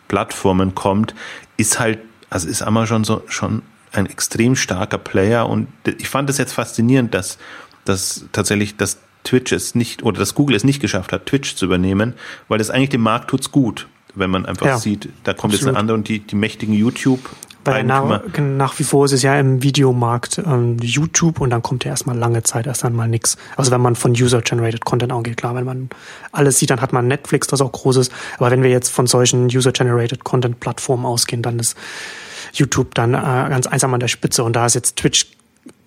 [0.07, 1.15] Plattformen kommt,
[1.57, 6.37] ist halt, also ist Amazon so, schon ein extrem starker Player und ich fand es
[6.37, 7.37] jetzt faszinierend, dass,
[7.85, 11.65] dass tatsächlich das Twitch es nicht oder dass Google es nicht geschafft hat, Twitch zu
[11.65, 12.13] übernehmen,
[12.47, 15.54] weil das eigentlich dem Markt tut's gut wenn man einfach ja, sieht, da kommt absolut.
[15.54, 17.19] jetzt eine andere und die, die mächtigen YouTube.
[17.65, 21.86] Weil nach, nach wie vor ist es ja im Videomarkt ähm, YouTube und dann kommt
[21.86, 23.38] ja erstmal lange Zeit erst einmal nichts.
[23.56, 25.89] Also wenn man von User-Generated Content ausgeht, klar, wenn man
[26.34, 28.12] alles sieht, dann hat man Netflix, das auch groß ist.
[28.38, 31.78] Aber wenn wir jetzt von solchen User-Generated Content-Plattformen ausgehen, dann ist
[32.52, 35.28] YouTube dann äh, ganz einsam an der Spitze und da ist jetzt Twitch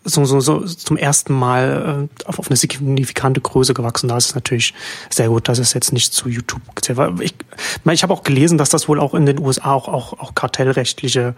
[0.07, 4.09] so, so, so zum ersten Mal äh, auf, auf eine signifikante Größe gewachsen.
[4.09, 4.73] Da ist es natürlich
[5.11, 7.21] sehr gut, dass es jetzt nicht zu YouTube gezählt war.
[7.21, 7.35] Ich,
[7.91, 11.35] ich habe auch gelesen, dass das wohl auch in den USA auch, auch, auch kartellrechtliche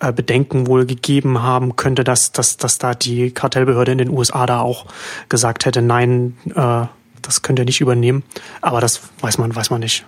[0.00, 4.46] äh, Bedenken wohl gegeben haben könnte, dass, dass, dass da die Kartellbehörde in den USA
[4.46, 4.86] da auch
[5.28, 6.86] gesagt hätte, nein, äh,
[7.22, 8.22] das könnt ihr nicht übernehmen.
[8.60, 10.04] Aber das weiß man, weiß man nicht.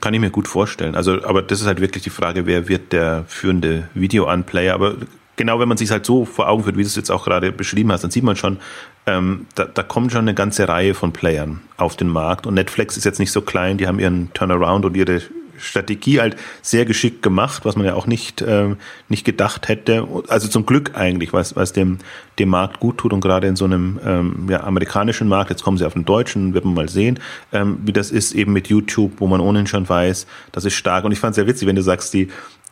[0.00, 0.96] Kann ich mir gut vorstellen.
[0.96, 4.74] Also, aber das ist halt wirklich die Frage, wer wird der führende Video-Unplayer?
[4.74, 4.96] Aber
[5.42, 7.50] genau, wenn man sich halt so vor Augen führt, wie du es jetzt auch gerade
[7.50, 8.58] beschrieben hast, dann sieht man schon,
[9.06, 12.46] ähm, da, da kommt schon eine ganze Reihe von Playern auf den Markt.
[12.46, 15.20] Und Netflix ist jetzt nicht so klein, die haben ihren Turnaround und ihre
[15.58, 18.76] Strategie halt sehr geschickt gemacht, was man ja auch nicht, ähm,
[19.08, 20.06] nicht gedacht hätte.
[20.28, 21.98] Also zum Glück eigentlich, was, was dem,
[22.38, 25.76] dem Markt gut tut und gerade in so einem ähm, ja, amerikanischen Markt, jetzt kommen
[25.76, 27.18] sie auf den deutschen, wird man mal sehen,
[27.52, 31.04] ähm, wie das ist eben mit YouTube, wo man ohnehin schon weiß, das ist stark.
[31.04, 32.28] Und ich fand es sehr witzig, wenn du sagst, die,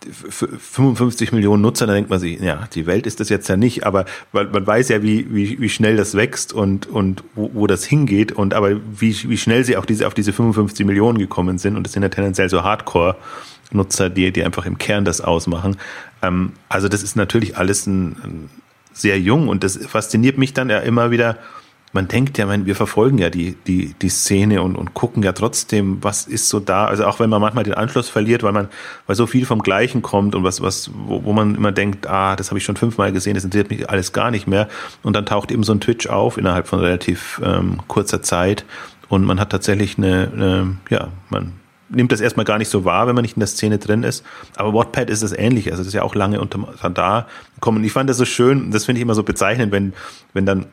[0.08, 3.84] 55 Millionen Nutzer, da denkt man sich, ja, die Welt ist das jetzt ja nicht,
[3.84, 7.84] aber man weiß ja, wie, wie, wie schnell das wächst und, und wo, wo das
[7.84, 11.76] hingeht und aber wie, wie schnell sie auch diese, auf diese 55 Millionen gekommen sind
[11.76, 13.16] und das sind ja tendenziell so Hardcore
[13.72, 15.76] Nutzer, die, die einfach im Kern das ausmachen.
[16.22, 18.50] Ähm, also das ist natürlich alles ein, ein
[18.92, 21.36] sehr jung und das fasziniert mich dann ja immer wieder,
[21.92, 25.98] man denkt ja, wir verfolgen ja die, die, die Szene und, und gucken ja trotzdem,
[26.02, 26.84] was ist so da.
[26.84, 28.68] Also auch wenn man manchmal den Anschluss verliert, weil man,
[29.06, 32.36] weil so viel vom Gleichen kommt und was, was, wo, wo man immer denkt, ah,
[32.36, 34.68] das habe ich schon fünfmal gesehen, das interessiert mich alles gar nicht mehr.
[35.02, 38.64] Und dann taucht eben so ein Twitch auf innerhalb von relativ ähm, kurzer Zeit
[39.08, 41.54] und man hat tatsächlich eine, eine, ja, man
[41.88, 44.24] nimmt das erstmal gar nicht so wahr, wenn man nicht in der Szene drin ist.
[44.54, 45.72] Aber Wattpad ist das ähnlich.
[45.72, 47.26] Also das ist ja auch lange unter da
[47.56, 47.82] gekommen.
[47.82, 49.92] Ich fand das so schön, das finde ich immer so bezeichnend, wenn,
[50.32, 50.66] wenn dann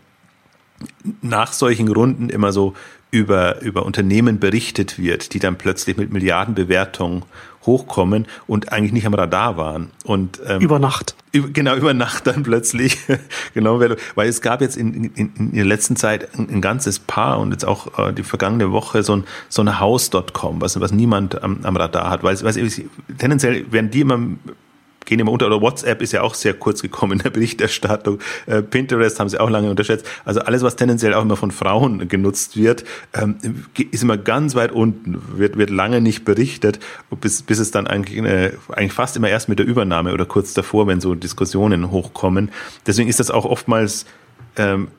[1.21, 2.73] nach solchen Runden immer so
[3.11, 7.23] über, über Unternehmen berichtet wird, die dann plötzlich mit Milliardenbewertungen
[7.65, 9.91] hochkommen und eigentlich nicht am Radar waren.
[10.05, 11.15] Und, ähm, über Nacht.
[11.33, 12.97] Über, genau, über Nacht dann plötzlich.
[13.53, 16.99] genau, weil, weil es gab jetzt in, in, in der letzten Zeit ein, ein ganzes
[16.99, 20.91] Paar und jetzt auch äh, die vergangene Woche so ein, so ein Haus.com, was, was
[20.91, 22.71] niemand am, am Radar hat, weil, weil
[23.17, 24.19] tendenziell werden die immer
[25.07, 25.47] gehen immer unter.
[25.47, 28.19] Oder WhatsApp ist ja auch sehr kurz gekommen in der Berichterstattung.
[28.45, 30.05] Äh, Pinterest haben sie auch lange unterschätzt.
[30.23, 32.83] Also alles, was tendenziell auch immer von Frauen genutzt wird,
[33.15, 33.37] ähm,
[33.91, 36.79] ist immer ganz weit unten, wird, wird lange nicht berichtet,
[37.19, 40.53] bis, bis es dann eigentlich, eine, eigentlich fast immer erst mit der Übernahme oder kurz
[40.53, 42.51] davor, wenn so Diskussionen hochkommen.
[42.85, 44.05] Deswegen ist das auch oftmals
[44.57, 44.89] ähm,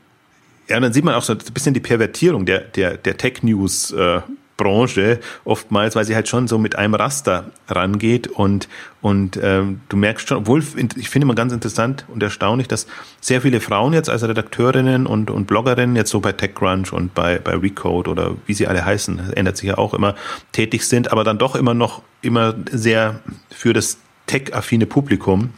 [0.69, 4.21] ja, dann sieht man auch so ein bisschen die Pervertierung der, der, der Tech-News äh,
[4.59, 8.69] Branche oftmals, weil sie halt schon so mit einem Raster rangeht und
[9.01, 10.63] und ähm, du merkst schon, obwohl
[10.97, 12.87] ich finde immer ganz interessant und erstaunlich, dass
[13.21, 17.39] sehr viele Frauen jetzt als Redakteurinnen und und Bloggerinnen jetzt so bei TechCrunch und bei
[17.39, 20.15] bei Recode oder wie sie alle heißen, ändert sich ja auch immer
[20.53, 25.51] tätig sind, aber dann doch immer noch immer sehr für das tech-affine Publikum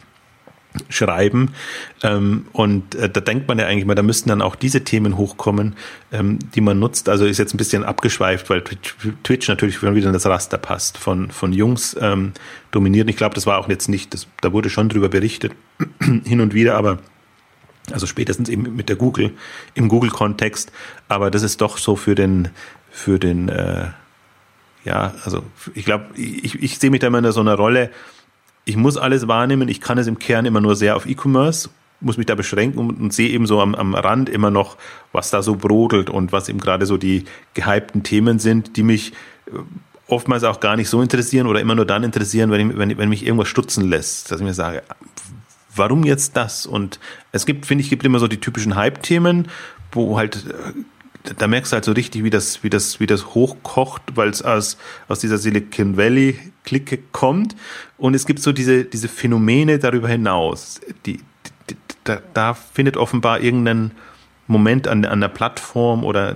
[0.89, 1.53] schreiben.
[2.03, 5.17] Ähm, und äh, da denkt man ja eigentlich mal, da müssten dann auch diese Themen
[5.17, 5.75] hochkommen,
[6.11, 7.09] ähm, die man nutzt.
[7.09, 10.97] Also ist jetzt ein bisschen abgeschweift, weil Twitch, Twitch natürlich wieder in das Raster passt,
[10.97, 12.33] von, von Jungs ähm,
[12.71, 13.09] dominiert.
[13.09, 15.53] Ich glaube, das war auch jetzt nicht, das, da wurde schon drüber berichtet,
[15.99, 16.99] hin und wieder, aber
[17.91, 19.31] also spätestens eben mit der Google,
[19.73, 20.71] im Google-Kontext.
[21.09, 22.49] Aber das ist doch so für den,
[22.89, 23.87] für den, äh,
[24.83, 27.91] ja, also ich glaube, ich, ich sehe mich da immer in so einer Rolle,
[28.65, 31.69] ich muss alles wahrnehmen, ich kann es im Kern immer nur sehr auf E-Commerce,
[31.99, 34.77] muss mich da beschränken und, und sehe eben so am, am Rand immer noch,
[35.11, 39.13] was da so brodelt und was eben gerade so die gehypten Themen sind, die mich
[39.47, 39.59] äh,
[40.07, 43.09] oftmals auch gar nicht so interessieren oder immer nur dann interessieren, wenn, ich, wenn, wenn
[43.09, 44.83] mich irgendwas stutzen lässt, dass ich mir sage,
[45.75, 46.65] warum jetzt das?
[46.65, 46.99] Und
[47.31, 49.47] es gibt, finde ich, gibt immer so die typischen Hype-Themen,
[49.91, 50.73] wo halt äh,
[51.37, 54.41] da merkst du halt so richtig, wie das, wie das, wie das hochkocht, weil es
[54.41, 57.55] aus, aus dieser Silicon Valley Clique kommt.
[57.97, 60.81] Und es gibt so diese, diese Phänomene darüber hinaus.
[61.05, 61.19] Die,
[61.69, 63.91] die, da, da findet offenbar irgendein
[64.47, 66.35] Moment an, an der Plattform oder äh,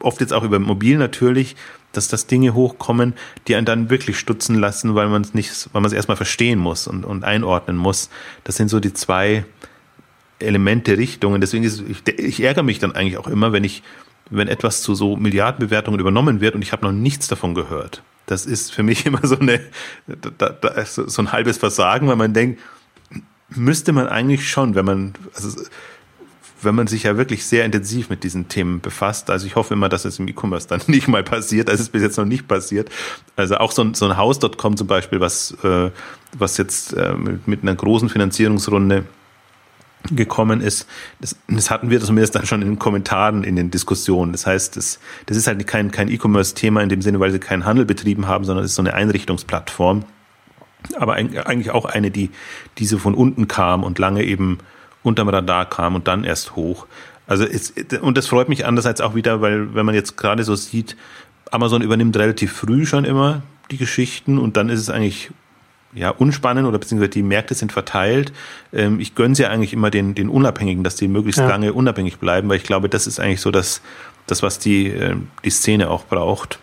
[0.00, 1.56] oft jetzt auch über mobil natürlich,
[1.92, 3.14] dass das Dinge hochkommen,
[3.46, 6.58] die einen dann wirklich stutzen lassen, weil man es nicht, weil man es erstmal verstehen
[6.58, 8.10] muss und, und einordnen muss.
[8.44, 9.44] Das sind so die zwei,
[10.38, 11.40] Elemente, Richtungen.
[11.40, 13.82] Deswegen ist ich, ich ärgere mich dann eigentlich auch immer, wenn ich,
[14.30, 18.02] wenn etwas zu so Milliardenbewertungen übernommen wird und ich habe noch nichts davon gehört.
[18.26, 19.60] Das ist für mich immer so eine
[20.06, 22.60] da, da, so ein halbes Versagen, weil man denkt,
[23.50, 25.62] müsste man eigentlich schon, wenn man also
[26.62, 29.30] wenn man sich ja wirklich sehr intensiv mit diesen Themen befasst.
[29.30, 31.68] Also ich hoffe immer, dass es im E-Commerce dann nicht mal passiert.
[31.68, 32.90] Das ist bis jetzt noch nicht passiert.
[33.36, 35.90] Also auch so ein, so ein Haus.com zum Beispiel, was, äh,
[36.36, 39.04] was jetzt äh, mit, mit einer großen Finanzierungsrunde
[40.10, 40.86] gekommen ist,
[41.20, 44.32] das, das hatten wir zumindest dann schon in den Kommentaren, in den Diskussionen.
[44.32, 47.64] Das heißt, das, das ist halt kein, kein E-Commerce-Thema in dem Sinne, weil sie keinen
[47.64, 50.04] Handel betrieben haben, sondern es ist so eine Einrichtungsplattform.
[50.96, 52.30] Aber eigentlich auch eine, die,
[52.80, 54.58] so von unten kam und lange eben
[55.02, 56.86] unterm Radar kam und dann erst hoch.
[57.26, 60.54] Also es, und das freut mich andererseits auch wieder, weil wenn man jetzt gerade so
[60.54, 60.96] sieht,
[61.50, 65.30] Amazon übernimmt relativ früh schon immer die Geschichten und dann ist es eigentlich
[65.94, 68.32] ja, unspannend oder beziehungsweise die Märkte sind verteilt.
[68.72, 71.48] Ähm, ich gönne sie ja eigentlich immer den, den Unabhängigen, dass die möglichst ja.
[71.48, 73.80] lange unabhängig bleiben, weil ich glaube, das ist eigentlich so das,
[74.26, 76.58] das was die, äh, die Szene auch braucht.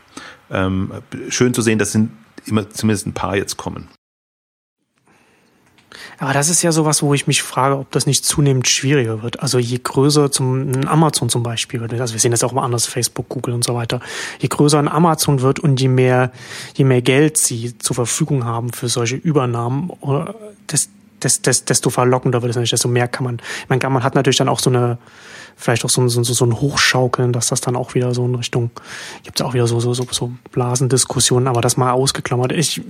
[0.52, 0.92] Ähm,
[1.30, 2.12] schön zu sehen, dass sind
[2.46, 3.88] immer zumindest ein paar jetzt kommen.
[6.18, 9.42] Aber das ist ja sowas, wo ich mich frage, ob das nicht zunehmend schwieriger wird.
[9.42, 12.86] Also je größer zum Amazon zum Beispiel wird, also wir sehen das auch mal anders,
[12.86, 14.00] Facebook, Google und so weiter.
[14.40, 16.32] Je größer ein Amazon wird und je mehr,
[16.76, 19.92] je mehr Geld sie zur Verfügung haben für solche Übernahmen,
[21.22, 23.42] desto verlockender wird es natürlich, desto mehr kann man.
[23.68, 24.98] Man kann, man hat natürlich dann auch so eine,
[25.56, 28.72] vielleicht auch so, so, so ein Hochschaukeln, dass das dann auch wieder so in Richtung,
[29.24, 32.52] gibt es auch wieder so, so, so, so Blasendiskussionen, aber das mal ausgeklammert.
[32.52, 32.82] Ich,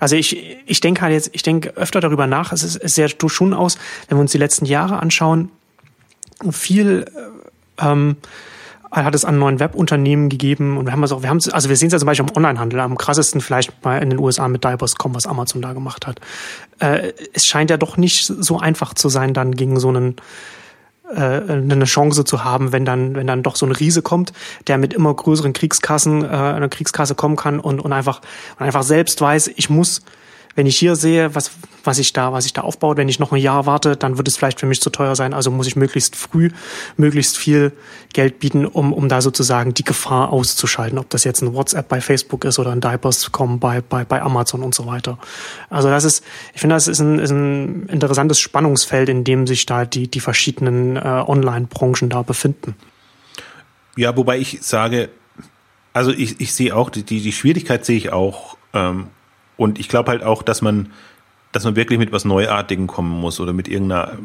[0.00, 2.52] also ich, ich denke halt jetzt, ich denke öfter darüber nach.
[2.52, 5.50] Es, ist, es sieht schon aus, wenn wir uns die letzten Jahre anschauen,
[6.50, 7.06] viel
[7.78, 8.16] ähm,
[8.90, 11.68] hat es an neuen Webunternehmen gegeben und wir haben es auch, wir haben es, also
[11.68, 14.48] wir sehen es ja zum Beispiel im Onlinehandel, am krassesten vielleicht mal in den USA
[14.48, 16.20] mit Diapers.com, was Amazon da gemacht hat.
[16.78, 20.16] Äh, es scheint ja doch nicht so einfach zu sein, dann gegen so einen
[21.14, 24.32] äh, eine Chance zu haben, wenn dann, wenn dann doch so ein Riese kommt,
[24.66, 28.20] der mit immer größeren Kriegskassen, äh, einer Kriegskasse kommen kann und, und einfach,
[28.58, 30.02] und einfach selbst weiß, ich muss
[30.58, 31.52] wenn ich hier sehe, was,
[31.84, 34.26] was ich da, was ich da aufbaue, wenn ich noch ein Jahr warte, dann wird
[34.26, 35.32] es vielleicht für mich zu teuer sein.
[35.32, 36.50] Also muss ich möglichst früh,
[36.96, 37.70] möglichst viel
[38.12, 40.98] Geld bieten, um, um da sozusagen die Gefahr auszuschalten.
[40.98, 44.64] Ob das jetzt ein WhatsApp bei Facebook ist oder ein Diapers.com bei, bei, bei Amazon
[44.64, 45.20] und so weiter.
[45.70, 49.64] Also das ist, ich finde, das ist ein, ist ein interessantes Spannungsfeld, in dem sich
[49.64, 52.74] da die, die verschiedenen äh, Online-Branchen da befinden.
[53.96, 55.08] Ja, wobei ich sage,
[55.92, 59.06] also ich, ich sehe auch, die, die Schwierigkeit sehe ich auch, ähm,
[59.58, 60.92] und ich glaube halt auch, dass man,
[61.52, 64.18] dass man wirklich mit was Neuartigem kommen muss oder mit irgendeiner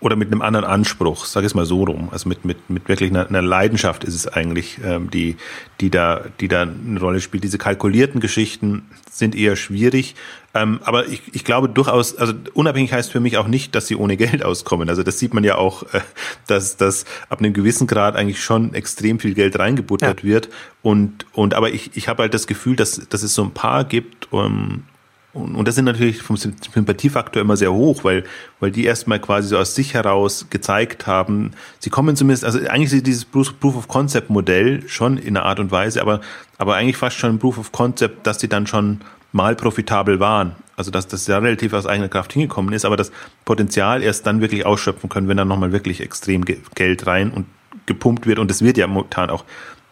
[0.00, 2.10] oder mit einem anderen Anspruch, sag es mal so rum.
[2.12, 5.36] Also mit, mit, mit wirklich einer, einer Leidenschaft ist es eigentlich, ähm, die,
[5.80, 7.42] die, da, die da eine Rolle spielt.
[7.44, 10.14] Diese kalkulierten Geschichten sind eher schwierig.
[10.54, 13.96] Ähm, aber ich, ich glaube durchaus, also unabhängig heißt für mich auch nicht, dass sie
[13.96, 14.88] ohne Geld auskommen.
[14.88, 16.00] Also das sieht man ja auch, äh,
[16.46, 20.28] dass, dass ab einem gewissen Grad eigentlich schon extrem viel Geld reingebuttert ja.
[20.28, 20.50] wird.
[20.82, 23.84] Und, und aber ich, ich habe halt das Gefühl, dass, dass es so ein paar
[23.84, 24.84] gibt, um,
[25.36, 28.24] und, und das sind natürlich vom Sympathiefaktor immer sehr hoch, weil,
[28.60, 32.92] weil die erstmal quasi so aus sich heraus gezeigt haben, sie kommen zumindest, also eigentlich
[32.92, 36.20] ist dieses Proof of Concept Modell schon in einer Art und Weise, aber,
[36.58, 39.00] aber eigentlich fast schon ein Proof of Concept, dass sie dann schon
[39.32, 40.56] mal profitabel waren.
[40.76, 43.12] Also dass das ja relativ aus eigener Kraft hingekommen ist, aber das
[43.44, 47.46] Potenzial erst dann wirklich ausschöpfen können, wenn dann nochmal wirklich extrem Geld rein und
[47.86, 48.38] gepumpt wird.
[48.38, 49.44] Und es wird ja momentan auch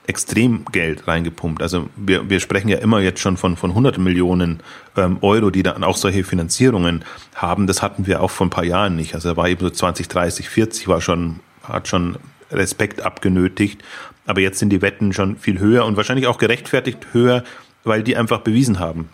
[0.07, 1.63] extrem Geld reingepumpt.
[1.63, 4.61] Also wir, wir sprechen ja immer jetzt schon von, von hunderten Millionen
[4.97, 7.67] ähm, Euro, die dann auch solche Finanzierungen haben.
[7.67, 9.15] Das hatten wir auch vor ein paar Jahren nicht.
[9.15, 12.17] Also da war eben so 20, 30, 40 war schon, hat schon
[12.51, 13.83] Respekt abgenötigt.
[14.27, 17.43] Aber jetzt sind die Wetten schon viel höher und wahrscheinlich auch gerechtfertigt höher,
[17.83, 19.09] weil die einfach bewiesen haben,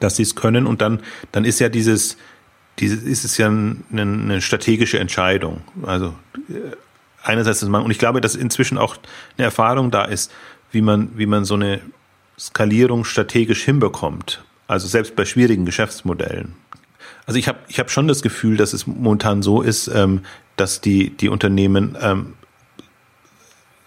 [0.00, 0.66] dass sie es können.
[0.66, 1.00] Und dann,
[1.32, 2.18] dann ist ja dieses,
[2.78, 5.62] dieses ist es ja eine, eine strategische Entscheidung.
[5.82, 6.14] Also
[6.48, 6.76] äh,
[7.24, 7.84] einerseits das machen.
[7.84, 8.96] Und ich glaube, dass inzwischen auch
[9.36, 10.32] eine Erfahrung da ist,
[10.70, 11.80] wie man, wie man so eine
[12.38, 14.44] Skalierung strategisch hinbekommt.
[14.66, 16.54] Also selbst bei schwierigen Geschäftsmodellen.
[17.26, 20.22] Also ich habe ich hab schon das Gefühl, dass es momentan so ist, ähm,
[20.56, 22.34] dass die, die Unternehmen ähm,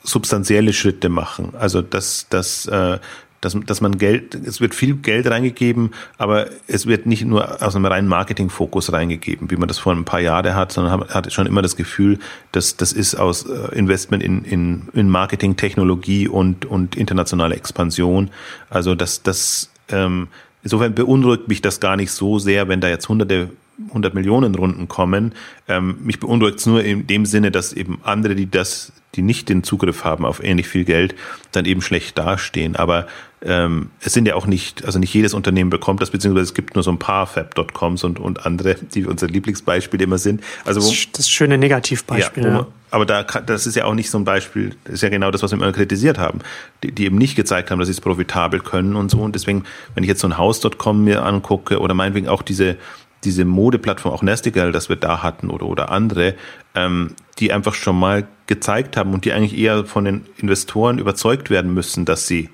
[0.04, 1.54] substanzielle Schritte machen.
[1.58, 3.00] Also dass, dass äh,
[3.41, 7.76] dass, dass man Geld, es wird viel Geld reingegeben, aber es wird nicht nur aus
[7.76, 11.34] einem reinen Marketingfokus reingegeben, wie man das vor ein paar Jahren hat, sondern hat, hat
[11.34, 12.19] schon immer das Gefühl,
[12.52, 18.30] dass das ist aus äh, Investment in, in, in Marketing, Technologie und, und internationale Expansion.
[18.69, 20.28] Also das, das ähm,
[20.63, 23.50] insofern beunruhigt mich das gar nicht so sehr, wenn da jetzt hunderte
[23.90, 25.34] 100 Millionen Runden kommen.
[25.68, 29.50] Ähm, mich beunruhigt es nur in dem Sinne, dass eben andere, die das, die nicht
[29.50, 31.16] den Zugriff haben auf ähnlich viel Geld,
[31.52, 32.76] dann eben schlecht dastehen.
[32.76, 33.08] Aber
[33.44, 36.74] ähm, es sind ja auch nicht, also nicht jedes Unternehmen bekommt das, beziehungsweise es gibt
[36.74, 40.42] nur so ein paar Fab.coms und, und andere, die unsere Lieblingsbeispiele immer sind.
[40.66, 42.44] Also wo, das, das schöne Negativbeispiel.
[42.44, 45.10] Ja, man, aber da, das ist ja auch nicht so ein Beispiel, das ist ja
[45.10, 46.40] genau das, was wir immer kritisiert haben,
[46.84, 49.20] die, die eben nicht gezeigt haben, dass sie es profitabel können und so.
[49.20, 52.78] Und deswegen, wenn ich jetzt so ein Haus.com mir angucke oder meinetwegen auch diese,
[53.23, 56.36] diese Modeplattform, auch Nestigal, das wir da hatten oder, oder andere,
[56.75, 61.49] ähm, die einfach schon mal gezeigt haben und die eigentlich eher von den Investoren überzeugt
[61.49, 62.49] werden müssen, dass sie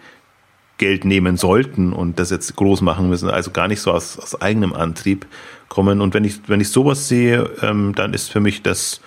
[0.77, 4.41] Geld nehmen sollten und das jetzt groß machen müssen, also gar nicht so aus, aus
[4.41, 5.27] eigenem Antrieb
[5.69, 6.01] kommen.
[6.01, 9.01] Und wenn ich, wenn ich sowas sehe, ähm, dann ist für mich das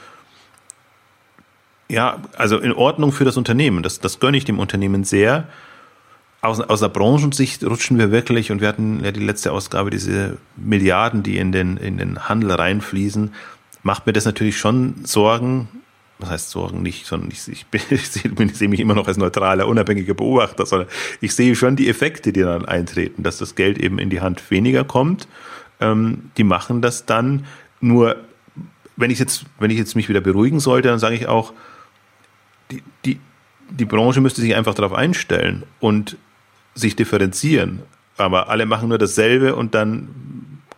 [1.89, 3.83] ja, also in Ordnung für das Unternehmen.
[3.83, 5.47] Das, das gönne ich dem Unternehmen sehr.
[6.47, 10.39] Aus, aus der Branchensicht rutschen wir wirklich, und wir hatten ja die letzte Ausgabe, diese
[10.57, 13.33] Milliarden, die in den, in den Handel reinfließen,
[13.83, 15.69] macht mir das natürlich schon Sorgen,
[16.19, 16.83] was heißt Sorgen?
[16.83, 20.67] Nicht, sondern ich, ich, ich, sehe, ich sehe mich immer noch als neutraler, unabhängiger Beobachter,
[20.67, 20.89] sondern
[21.21, 24.51] ich sehe schon die Effekte, die dann eintreten, dass das Geld eben in die Hand
[24.51, 25.29] weniger kommt.
[25.81, 27.45] Ähm, die machen das dann.
[27.81, 28.17] Nur,
[28.97, 31.53] wenn ich jetzt, wenn ich jetzt mich wieder beruhigen sollte, dann sage ich auch,
[32.71, 33.21] die, die,
[33.71, 35.65] die Branche müsste sich einfach darauf einstellen.
[35.81, 36.17] Und
[36.77, 37.83] sich differenzieren.
[38.17, 40.09] Aber alle machen nur dasselbe und dann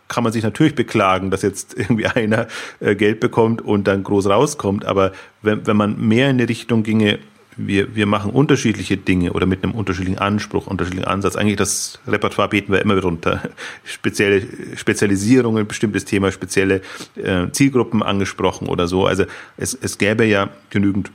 [0.07, 2.47] kann man sich natürlich beklagen, dass jetzt irgendwie einer
[2.79, 4.85] äh, Geld bekommt und dann groß rauskommt.
[4.85, 7.19] Aber wenn, wenn man mehr in die Richtung ginge,
[7.55, 11.35] wir, wir machen unterschiedliche Dinge oder mit einem unterschiedlichen Anspruch, unterschiedlichen Ansatz.
[11.35, 13.49] Eigentlich das Repertoire beten wir immer wieder runter.
[13.83, 14.43] Spezielle
[14.75, 16.81] Spezialisierungen, bestimmtes Thema, spezielle
[17.15, 19.05] äh, Zielgruppen angesprochen oder so.
[19.05, 19.25] Also
[19.57, 21.11] es, es gäbe ja genügend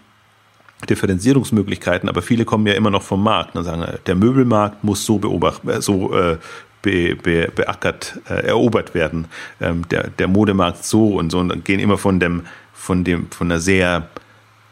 [0.88, 5.18] Differenzierungsmöglichkeiten, aber viele kommen ja immer noch vom Markt und sagen, der Möbelmarkt muss so
[5.18, 6.36] beobachten, äh, so äh,
[6.82, 9.26] be, be, beackert, äh, erobert werden.
[9.60, 13.50] Ähm, der, der Modemarkt so und so und gehen immer von dem, von dem, von
[13.50, 14.08] einer sehr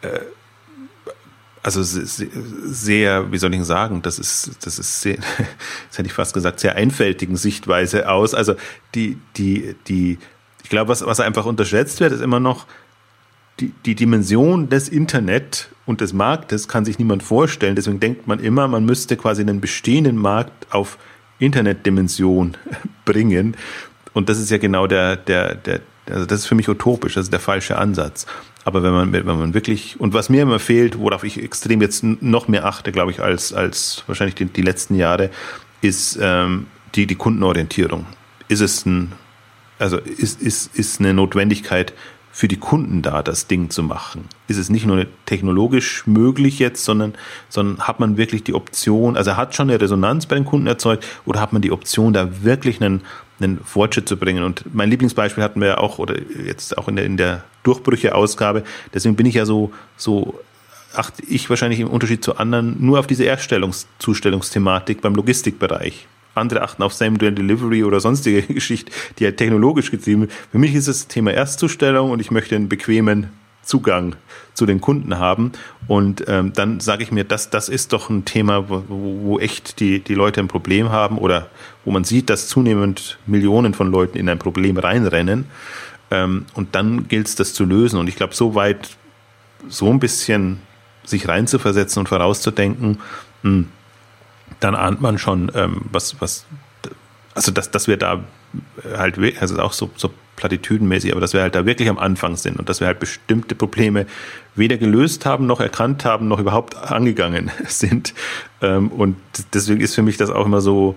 [0.03, 0.09] äh,
[1.63, 5.17] also sehr, wie soll ich sagen, das ist, das ist sehr,
[5.89, 8.35] das hätte ich fast gesagt, sehr einfältigen Sichtweise aus.
[8.35, 8.55] Also
[8.95, 10.19] die, die, die,
[10.65, 12.67] ich glaube, was, was einfach unterschätzt wird, ist immer noch
[13.61, 17.75] die, die Dimension des Internet und des Marktes kann sich niemand vorstellen.
[17.75, 20.99] Deswegen denkt man immer, man müsste quasi einen bestehenden Markt auf
[21.39, 22.57] Internetdimension
[23.05, 23.57] bringen.
[24.13, 27.25] Und das ist ja genau der, der, der, also das ist für mich utopisch, das
[27.25, 28.27] ist der falsche Ansatz.
[28.65, 32.05] Aber wenn man, wenn man wirklich, und was mir immer fehlt, worauf ich extrem jetzt
[32.05, 35.31] noch mehr achte, glaube ich, als, als wahrscheinlich die, die letzten Jahre,
[35.81, 38.07] ist ähm, die, die Kundenorientierung.
[38.47, 39.13] Ist es ein,
[39.81, 41.93] also ist, ist, ist eine Notwendigkeit
[42.33, 44.25] für die Kunden da, das Ding zu machen?
[44.49, 47.15] Ist es nicht nur technologisch möglich jetzt, sondern,
[47.49, 51.07] sondern hat man wirklich die Option, also hat schon eine Resonanz bei den Kunden erzeugt
[51.27, 53.03] oder hat man die Option, da wirklich einen,
[53.39, 54.43] einen Fortschritt zu bringen?
[54.43, 58.65] Und mein Lieblingsbeispiel hatten wir ja auch, oder jetzt auch in der, in der Durchbrüche-Ausgabe,
[58.95, 60.41] deswegen bin ich ja so, so
[60.95, 66.83] achte ich wahrscheinlich im Unterschied zu anderen nur auf diese Erstellungszustellungsthematik beim Logistikbereich andere achten
[66.83, 72.11] auf Same-Day-Delivery oder sonstige Geschichte, die halt technologisch getrieben Für mich ist das Thema Erstzustellung
[72.11, 73.29] und ich möchte einen bequemen
[73.63, 74.17] Zugang
[74.55, 75.53] zu den Kunden haben.
[75.87, 79.81] Und ähm, dann sage ich mir, das, das ist doch ein Thema, wo, wo echt
[79.81, 81.49] die, die Leute ein Problem haben oder
[81.85, 85.47] wo man sieht, dass zunehmend Millionen von Leuten in ein Problem reinrennen.
[86.11, 87.99] Ähm, und dann gilt es, das zu lösen.
[87.99, 88.97] Und ich glaube, so weit,
[89.69, 90.59] so ein bisschen
[91.05, 92.99] sich reinzuversetzen und vorauszudenken,
[93.43, 93.69] mh, hm,
[94.63, 96.47] dann ahnt man schon, ähm, was, was,
[97.35, 98.21] also dass, dass wir da
[98.97, 102.59] halt, also auch so, so platitüdenmäßig, aber dass wir halt da wirklich am Anfang sind
[102.59, 104.07] und dass wir halt bestimmte Probleme
[104.55, 108.15] weder gelöst haben, noch erkannt haben, noch überhaupt angegangen sind.
[108.61, 109.17] Ähm, und
[109.55, 110.97] deswegen ist für mich das auch immer so,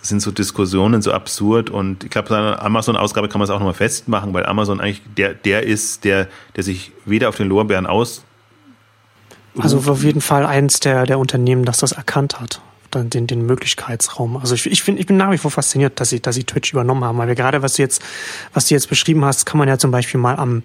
[0.00, 3.74] sind so Diskussionen so absurd und ich glaube, bei Amazon-Ausgabe kann man es auch nochmal
[3.74, 8.24] festmachen, weil Amazon eigentlich der, der ist, der, der sich weder auf den Lorbeeren aus
[9.58, 13.46] also auf jeden Fall eins der, der Unternehmen, das das erkannt hat, dann den, den
[13.46, 14.36] Möglichkeitsraum.
[14.36, 16.72] Also ich, ich, find, ich bin nach wie vor fasziniert, dass sie, dass sie Twitch
[16.72, 18.02] übernommen haben, weil wir gerade, was du jetzt,
[18.52, 20.62] was du jetzt beschrieben hast, kann man ja zum Beispiel mal am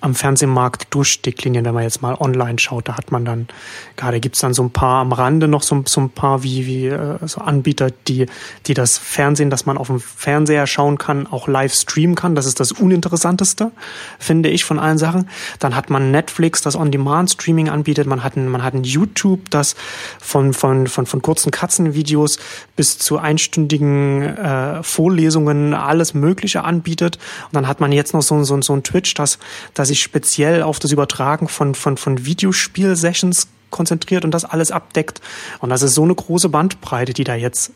[0.00, 3.48] am Fernsehmarkt Durchsticklinien, wenn man jetzt mal online schaut, da hat man dann,
[3.96, 6.86] gerade gibt's dann so ein paar am Rande noch so, so ein paar wie, wie
[6.88, 8.26] äh, so Anbieter, die,
[8.66, 12.34] die das Fernsehen, das man auf dem Fernseher schauen kann, auch live streamen kann.
[12.34, 13.72] Das ist das Uninteressanteste,
[14.18, 15.28] finde ich, von allen Sachen.
[15.58, 18.06] Dann hat man Netflix, das On-Demand-Streaming anbietet.
[18.06, 19.74] Man hat ein, man hat ein YouTube, das
[20.20, 22.38] von, von, von, von kurzen Katzenvideos
[22.76, 27.18] bis zu einstündigen äh, Vorlesungen alles Mögliche anbietet.
[27.46, 29.38] Und dann hat man jetzt noch so, so, so ein Twitch, das,
[29.72, 35.20] das sich speziell auf das Übertragen von, von, von Videospiel-Sessions konzentriert und das alles abdeckt.
[35.60, 37.72] Und das ist so eine große Bandbreite, die da jetzt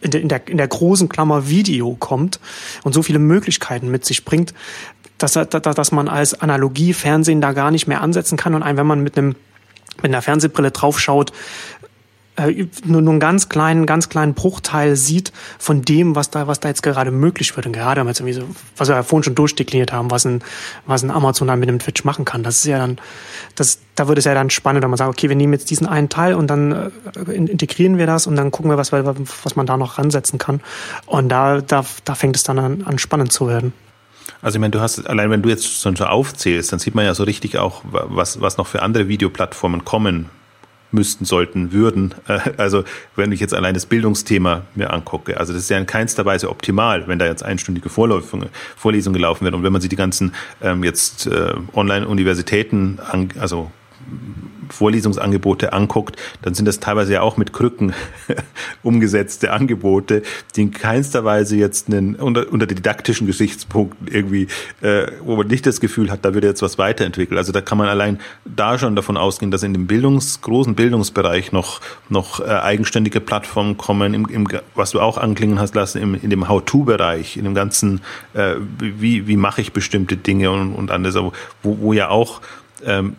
[0.00, 2.38] in der, in der, in der großen Klammer Video kommt
[2.84, 4.54] und so viele Möglichkeiten mit sich bringt,
[5.18, 8.86] dass, dass man als Analogie Fernsehen da gar nicht mehr ansetzen kann und ein, wenn
[8.86, 9.34] man mit einem
[10.02, 11.32] mit einer Fernsehbrille draufschaut,
[12.36, 16.60] äh, nur, nur einen ganz kleinen, ganz kleinen Bruchteil sieht von dem, was da, was
[16.60, 17.66] da jetzt gerade möglich wird.
[17.66, 18.42] Und gerade haben wir so,
[18.76, 20.42] was wir ja vorhin schon durchdekliniert haben, was ein,
[20.86, 22.42] was ein Amazon dann mit dem Twitch machen kann.
[22.42, 22.98] Das ist ja dann,
[23.54, 25.86] das, da wird es ja dann spannend, wenn man sagt, okay, wir nehmen jetzt diesen
[25.86, 29.66] einen Teil und dann äh, integrieren wir das und dann gucken wir, was, was man
[29.66, 30.60] da noch ransetzen kann.
[31.06, 33.72] Und da, da, da fängt es dann an, an spannend zu werden.
[34.42, 37.14] Also ich meine, du hast, allein wenn du jetzt so aufzählst, dann sieht man ja
[37.14, 40.28] so richtig auch, was, was noch für andere Videoplattformen kommen
[40.92, 42.14] müssten, sollten, würden.
[42.28, 45.86] Äh, also wenn ich jetzt allein das Bildungsthema mir angucke, also das ist ja in
[45.86, 49.96] keinster Weise optimal, wenn da jetzt einstündige Vorlesungen gelaufen werden und wenn man sich die
[49.96, 52.98] ganzen ähm, jetzt äh, Online-Universitäten,
[53.38, 53.70] also
[54.70, 57.92] Vorlesungsangebote anguckt, dann sind das teilweise ja auch mit Krücken
[58.82, 60.22] umgesetzte Angebote,
[60.54, 64.48] die in keinster Weise jetzt einen, unter, unter didaktischen Gesichtspunkten irgendwie,
[64.80, 67.38] äh, wo man nicht das Gefühl hat, da wird jetzt was weiterentwickelt.
[67.38, 71.52] Also da kann man allein da schon davon ausgehen, dass in dem Bildungs, großen Bildungsbereich
[71.52, 76.14] noch, noch äh, eigenständige Plattformen kommen, im, im, was du auch anklingen hast lassen, im,
[76.14, 78.00] in dem How-To-Bereich, in dem ganzen,
[78.34, 81.32] äh, wie, wie mache ich bestimmte Dinge und, und anderes, wo,
[81.80, 82.40] wo ja auch
[82.84, 83.16] ähm,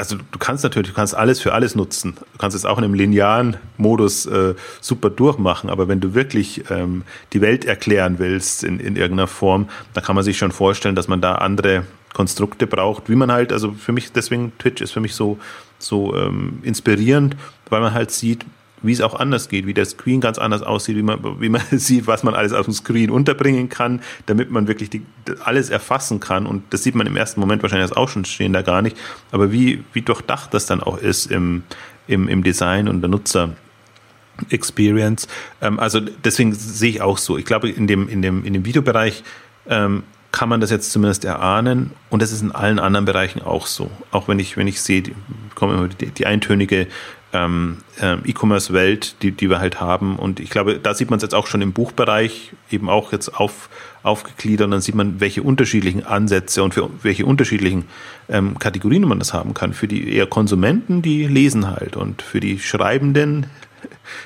[0.00, 2.14] also du kannst natürlich, du kannst alles für alles nutzen.
[2.32, 6.64] Du kannst es auch in einem linearen Modus äh, super durchmachen, aber wenn du wirklich
[6.70, 7.02] ähm,
[7.34, 11.06] die Welt erklären willst in, in irgendeiner Form, dann kann man sich schon vorstellen, dass
[11.06, 11.84] man da andere
[12.14, 15.38] Konstrukte braucht, wie man halt, also für mich, deswegen Twitch ist für mich so,
[15.78, 17.36] so ähm, inspirierend,
[17.68, 18.46] weil man halt sieht,
[18.82, 21.62] wie es auch anders geht, wie der Screen ganz anders aussieht, wie man, wie man
[21.70, 25.02] sieht, was man alles auf dem Screen unterbringen kann, damit man wirklich die,
[25.44, 26.46] alles erfassen kann.
[26.46, 28.96] Und das sieht man im ersten Moment wahrscheinlich auch schon stehen da gar nicht.
[29.32, 31.62] Aber wie, wie durchdacht das dann auch ist im,
[32.06, 33.50] im, im Design und der Nutzer.
[34.48, 35.28] Experience.
[35.60, 37.36] Ähm, also deswegen sehe ich auch so.
[37.36, 39.22] Ich glaube, in dem, in dem, in dem Videobereich
[39.68, 41.90] ähm, kann man das jetzt zumindest erahnen.
[42.08, 43.90] Und das ist in allen anderen Bereichen auch so.
[44.10, 45.14] Auch wenn ich, wenn ich sehe, die,
[46.16, 46.86] die eintönige
[47.32, 50.16] ähm, ähm, E-Commerce-Welt, die, die wir halt haben.
[50.16, 53.28] Und ich glaube, da sieht man es jetzt auch schon im Buchbereich eben auch jetzt
[53.28, 53.68] auf,
[54.02, 54.66] aufgegliedert.
[54.66, 57.84] Und dann sieht man, welche unterschiedlichen Ansätze und für welche unterschiedlichen
[58.28, 59.72] ähm, Kategorien man das haben kann.
[59.72, 61.96] Für die eher Konsumenten, die lesen halt.
[61.96, 63.46] Und für die schreibenden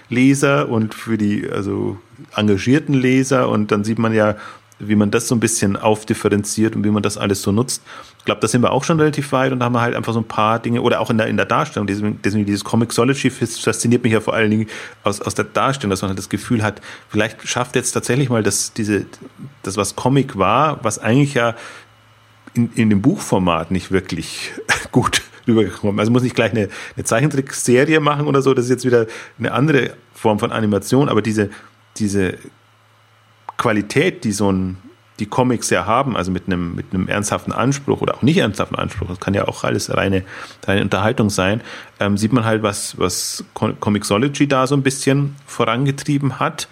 [0.09, 1.99] Leser und für die also
[2.35, 3.49] engagierten Leser.
[3.49, 4.37] Und dann sieht man ja,
[4.79, 7.83] wie man das so ein bisschen aufdifferenziert und wie man das alles so nutzt.
[8.19, 10.13] Ich glaube, da sind wir auch schon relativ weit und da haben wir halt einfach
[10.13, 13.31] so ein paar Dinge, oder auch in der, in der Darstellung, deswegen, deswegen dieses Comixology
[13.31, 14.67] fasziniert mich ja vor allen Dingen
[15.05, 18.43] aus, aus der Darstellung, dass man halt das Gefühl hat, vielleicht schafft jetzt tatsächlich mal
[18.43, 19.07] das, diese,
[19.63, 21.55] das, was Comic war, was eigentlich ja
[22.55, 24.53] in, in dem Buchformat nicht wirklich
[24.93, 26.01] gut rübergekommen.
[26.01, 29.07] Also muss nicht gleich eine, eine Zeichentrickserie machen oder so, das ist jetzt wieder
[29.39, 31.51] eine andere Form von Animation, aber diese,
[31.97, 32.39] diese
[33.57, 34.79] Qualität, die so ein,
[35.21, 38.77] die Comics ja haben, also mit einem, mit einem ernsthaften Anspruch oder auch nicht ernsthaften
[38.77, 40.25] Anspruch, das kann ja auch alles reine,
[40.67, 41.61] reine Unterhaltung sein,
[42.01, 46.69] ähm, sieht man halt, was, was Comixology da so ein bisschen vorangetrieben hat.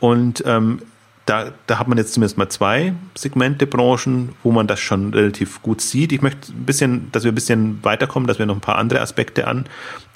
[0.00, 0.80] Und ähm,
[1.26, 5.62] da, da hat man jetzt zumindest mal zwei Segmente, Branchen, wo man das schon relativ
[5.62, 6.12] gut sieht.
[6.12, 9.00] Ich möchte ein bisschen, dass wir ein bisschen weiterkommen, dass wir noch ein paar andere
[9.00, 9.64] Aspekte an,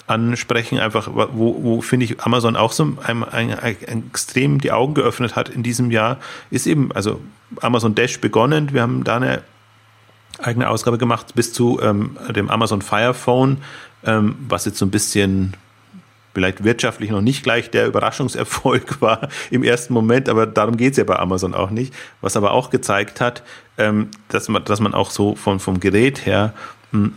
[0.08, 4.94] ansprechen, einfach wo, wo finde ich Amazon auch so ein, ein, ein, extrem die Augen
[4.94, 6.18] geöffnet hat in diesem Jahr,
[6.50, 7.20] ist eben, also
[7.60, 9.42] Amazon Dash begonnen, wir haben da eine
[10.40, 13.58] eigene Ausgabe gemacht bis zu ähm, dem Amazon Fire Phone,
[14.04, 15.54] ähm, was jetzt so ein bisschen
[16.34, 20.96] vielleicht wirtschaftlich noch nicht gleich der Überraschungserfolg war im ersten Moment, aber darum geht es
[20.96, 21.92] ja bei Amazon auch nicht.
[22.20, 23.42] Was aber auch gezeigt hat,
[23.76, 26.54] ähm, dass man, dass man auch so von, vom Gerät her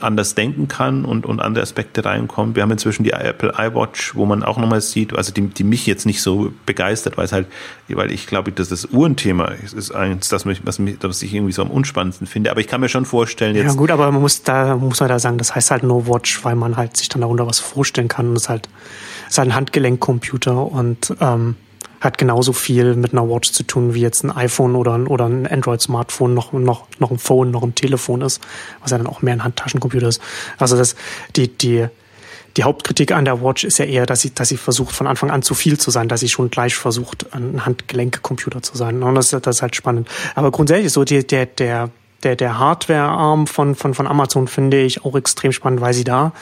[0.01, 2.55] anders denken kann und, und andere Aspekte reinkommen.
[2.55, 5.85] Wir haben inzwischen die Apple iWatch, wo man auch nochmal sieht, also die, die mich
[5.85, 7.47] jetzt nicht so begeistert, weil es halt,
[7.87, 11.33] weil ich glaube, dass das Uhrenthema ist, ist eins, das mich, was, mich, was ich
[11.33, 12.51] irgendwie so am unspannendsten finde.
[12.51, 13.65] Aber ich kann mir schon vorstellen jetzt.
[13.65, 16.43] Ja gut, aber man muss da, muss man da sagen, das heißt halt No Watch,
[16.43, 18.67] weil man halt sich dann darunter was vorstellen kann und es halt,
[19.27, 21.55] es ist halt ein Handgelenkcomputer und ähm,
[22.01, 25.25] hat genauso viel mit einer Watch zu tun, wie jetzt ein iPhone oder ein, oder
[25.25, 28.41] ein Android-Smartphone noch, noch, noch ein Phone, noch ein Telefon ist,
[28.81, 30.19] was ja dann auch mehr ein Handtaschencomputer ist.
[30.57, 30.95] Also das,
[31.35, 31.87] die, die,
[32.57, 35.29] die Hauptkritik an der Watch ist ja eher, dass sie, dass sie versucht, von Anfang
[35.29, 39.03] an zu viel zu sein, dass sie schon gleich versucht, ein Handgelenkcomputer zu sein.
[39.03, 40.09] Und das, das ist halt spannend.
[40.33, 41.91] Aber grundsätzlich so die, der, der,
[42.23, 46.33] der, der Hardware-Arm von, von, von Amazon finde ich auch extrem spannend, weil sie da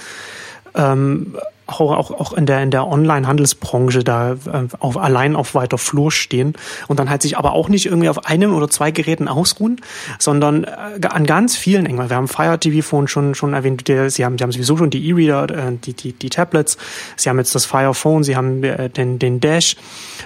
[0.74, 1.36] ähm,
[1.70, 4.38] auch, auch, auch in der, in der Online-Handelsbranche da äh,
[4.80, 6.54] auf, allein auf weiter Flur stehen
[6.88, 9.82] und dann halt sich aber auch nicht irgendwie auf einem oder zwei Geräten ausruhen,
[10.18, 12.10] sondern äh, an ganz vielen Engeln.
[12.10, 14.90] Wir haben Fire TV Phone schon, schon erwähnt, die, sie haben, sie haben sowieso schon
[14.90, 16.78] die E-Reader, äh, die, die, die Tablets,
[17.16, 19.76] sie haben jetzt das Fire Phone, sie haben äh, den, den Dash.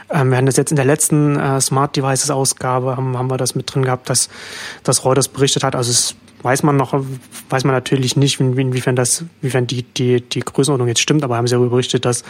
[0.09, 3.37] Ähm, wir haben das jetzt in der letzten äh, Smart Devices Ausgabe, haben, haben wir
[3.37, 4.29] das mit drin gehabt, dass,
[4.83, 5.75] dass Reuters berichtet hat.
[5.75, 6.93] Also es weiß man noch,
[7.49, 11.47] weiß man natürlich nicht, inwiefern das, inwiefern die, die, die Größenordnung jetzt stimmt, aber haben
[11.47, 12.23] sie ja berichtet, dass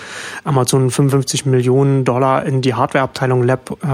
[0.43, 3.87] Amazon 55 Millionen Dollar in die Hardwareabteilung Lab, äh,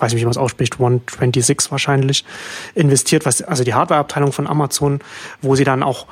[0.00, 2.24] weiß nicht, wie man es ausspricht, 126 wahrscheinlich,
[2.74, 5.00] investiert, was, also die Hardwareabteilung von Amazon,
[5.42, 6.06] wo sie dann auch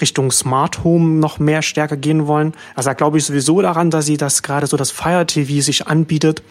[0.00, 2.54] Richtung Smart Home noch mehr stärker gehen wollen.
[2.74, 5.86] Also da glaube ich sowieso daran, dass sie das gerade so das Fire TV sich
[5.86, 6.42] anbietet,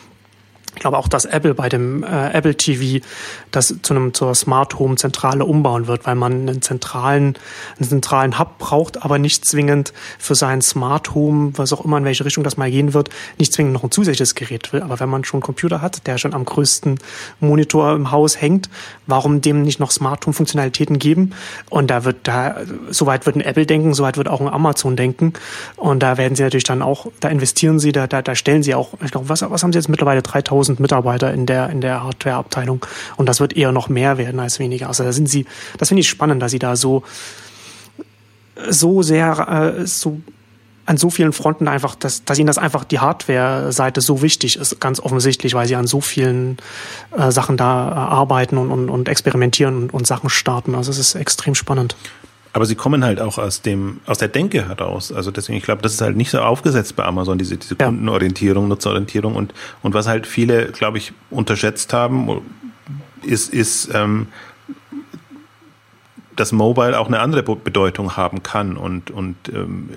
[0.73, 3.05] ich glaube auch, dass Apple bei dem äh, Apple TV
[3.51, 7.35] das zu einem zur Smart Home Zentrale umbauen wird, weil man einen zentralen
[7.77, 12.05] einen zentralen Hub braucht, aber nicht zwingend für sein Smart Home, was auch immer in
[12.05, 14.81] welche Richtung das mal gehen wird, nicht zwingend noch ein zusätzliches Gerät will.
[14.81, 16.99] Aber wenn man schon einen Computer hat, der schon am größten
[17.41, 18.69] Monitor im Haus hängt,
[19.07, 21.31] warum dem nicht noch Smart Home Funktionalitäten geben?
[21.69, 22.55] Und da wird da
[22.89, 25.33] soweit wird ein Apple denken, soweit wird auch ein Amazon denken.
[25.75, 28.73] Und da werden sie natürlich dann auch, da investieren sie, da da, da stellen sie
[28.73, 31.81] auch, ich glaube, was was haben sie jetzt mittlerweile 3000 1000 Mitarbeiter in der, in
[31.81, 32.85] der Hardware-Abteilung.
[33.17, 34.87] Und das wird eher noch mehr werden als weniger.
[34.87, 35.45] Also da sind sie,
[35.77, 37.03] das finde ich spannend, dass sie da so,
[38.69, 40.21] so sehr, äh, so
[40.85, 44.79] an so vielen Fronten einfach, dass, dass ihnen das einfach die Hardware-Seite so wichtig ist,
[44.79, 46.57] ganz offensichtlich, weil sie an so vielen
[47.15, 50.75] äh, Sachen da äh, arbeiten und, und, und experimentieren und, und Sachen starten.
[50.75, 51.95] Also es ist extrem spannend.
[52.53, 55.11] Aber sie kommen halt auch aus dem, aus der Denke heraus.
[55.11, 57.85] Also deswegen, ich glaube, das ist halt nicht so aufgesetzt bei Amazon, diese, diese ja.
[57.85, 62.41] Kundenorientierung, Nutzerorientierung und, und was halt viele, glaube ich, unterschätzt haben,
[63.23, 64.27] ist, ist, ähm,
[66.35, 69.89] dass Mobile auch eine andere Bedeutung haben kann und, und ähm,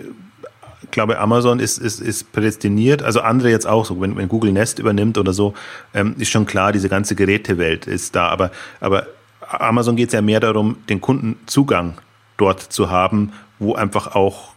[0.83, 4.53] ich glaube, Amazon ist, ist, ist prädestiniert, also andere jetzt auch so, wenn, wenn Google
[4.53, 5.55] Nest übernimmt oder so,
[5.93, 9.07] ähm, ist schon klar, diese ganze Gerätewelt ist da, aber, aber
[9.41, 11.95] Amazon geht es ja mehr darum, den Kundenzugang
[12.37, 14.55] dort zu haben, wo einfach auch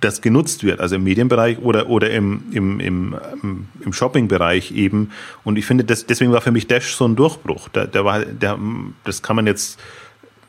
[0.00, 3.16] das genutzt wird, also im Medienbereich oder, oder im, im, im,
[3.80, 5.10] im Shopping-Bereich eben.
[5.44, 7.68] Und ich finde, das, deswegen war für mich Dash so ein Durchbruch.
[7.70, 8.58] Der, der war, der,
[9.04, 9.80] das kann man jetzt,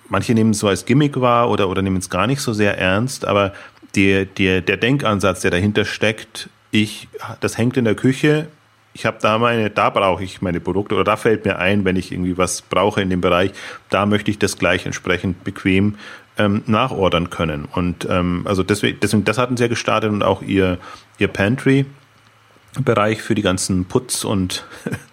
[0.10, 2.78] manche nehmen es so als Gimmick wahr oder, oder nehmen es gar nicht so sehr
[2.78, 3.54] ernst, aber
[3.96, 7.08] der, der, der Denkansatz, der dahinter steckt, ich,
[7.40, 8.48] das hängt in der Küche,
[8.96, 11.98] ich habe da meine, da brauche ich meine Produkte oder da fällt mir ein, wenn
[11.98, 13.52] ich irgendwie was brauche in dem Bereich,
[13.90, 15.98] da möchte ich das gleich entsprechend bequem
[16.38, 17.66] ähm, nachordern können.
[17.66, 20.78] Und ähm, also deswegen, deswegen, das hatten sie ja gestartet und auch ihr,
[21.18, 24.66] ihr Pantry-Bereich für die ganzen Putz- und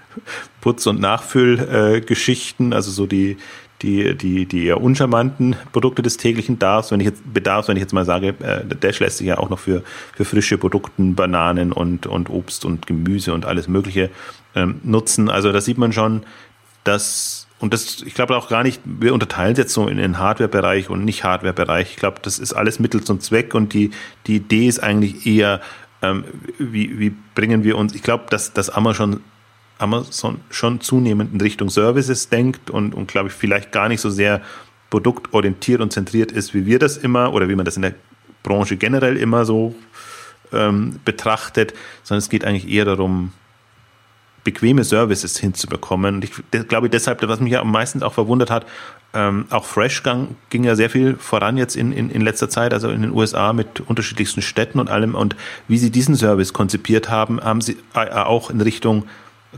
[0.60, 3.36] Putz- und Nachfüllgeschichten, äh, also so die,
[3.82, 7.82] die, die, die eher uncharmanten Produkte des täglichen Bedarfs, wenn ich jetzt Bedarfs, wenn ich
[7.82, 9.82] jetzt mal sage, äh, Dash lässt sich ja auch noch für,
[10.14, 14.10] für frische Produkten, Bananen und, und Obst und Gemüse und alles Mögliche
[14.54, 15.28] ähm, nutzen.
[15.28, 16.22] Also da sieht man schon,
[16.84, 20.18] dass und das, ich glaube auch gar nicht, wir unterteilen es jetzt so in den
[20.18, 21.92] Hardware-Bereich und nicht Hardware-Bereich.
[21.92, 23.92] Ich glaube, das ist alles Mittel zum Zweck und die,
[24.26, 25.60] die Idee ist eigentlich eher,
[26.02, 26.24] ähm,
[26.58, 29.20] wie, wie bringen wir uns, ich glaube, dass, dass Amazon
[29.82, 34.10] Amazon schon zunehmend in Richtung Services denkt und, und glaube ich, vielleicht gar nicht so
[34.10, 34.40] sehr
[34.90, 37.94] produktorientiert und zentriert ist, wie wir das immer oder wie man das in der
[38.42, 39.74] Branche generell immer so
[40.52, 43.32] ähm, betrachtet, sondern es geht eigentlich eher darum,
[44.44, 46.16] bequeme Services hinzubekommen.
[46.16, 46.32] Und ich
[46.68, 48.66] glaube deshalb, was mich ja am meisten auch verwundert hat,
[49.14, 52.90] ähm, auch Freshgang ging ja sehr viel voran jetzt in, in, in letzter Zeit, also
[52.90, 55.14] in den USA mit unterschiedlichsten Städten und allem.
[55.14, 55.36] Und
[55.68, 59.04] wie sie diesen Service konzipiert haben, haben sie äh, auch in Richtung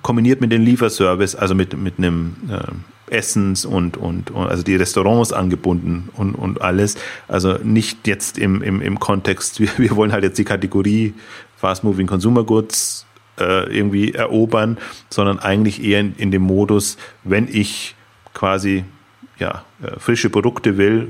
[0.03, 4.77] kombiniert mit dem Lieferservice, also mit, mit einem äh, Essens und, und, und, also die
[4.77, 6.97] Restaurants angebunden und, und alles.
[7.29, 11.15] Also nicht jetzt im, im, im Kontext, wir, wir wollen halt jetzt die Kategorie
[11.57, 13.07] Fast Moving Consumer Goods
[13.39, 14.79] äh, irgendwie erobern,
[15.11, 17.95] sondern eigentlich eher in, in dem Modus, wenn ich
[18.33, 18.85] quasi
[19.39, 21.09] ja, äh, frische Produkte will,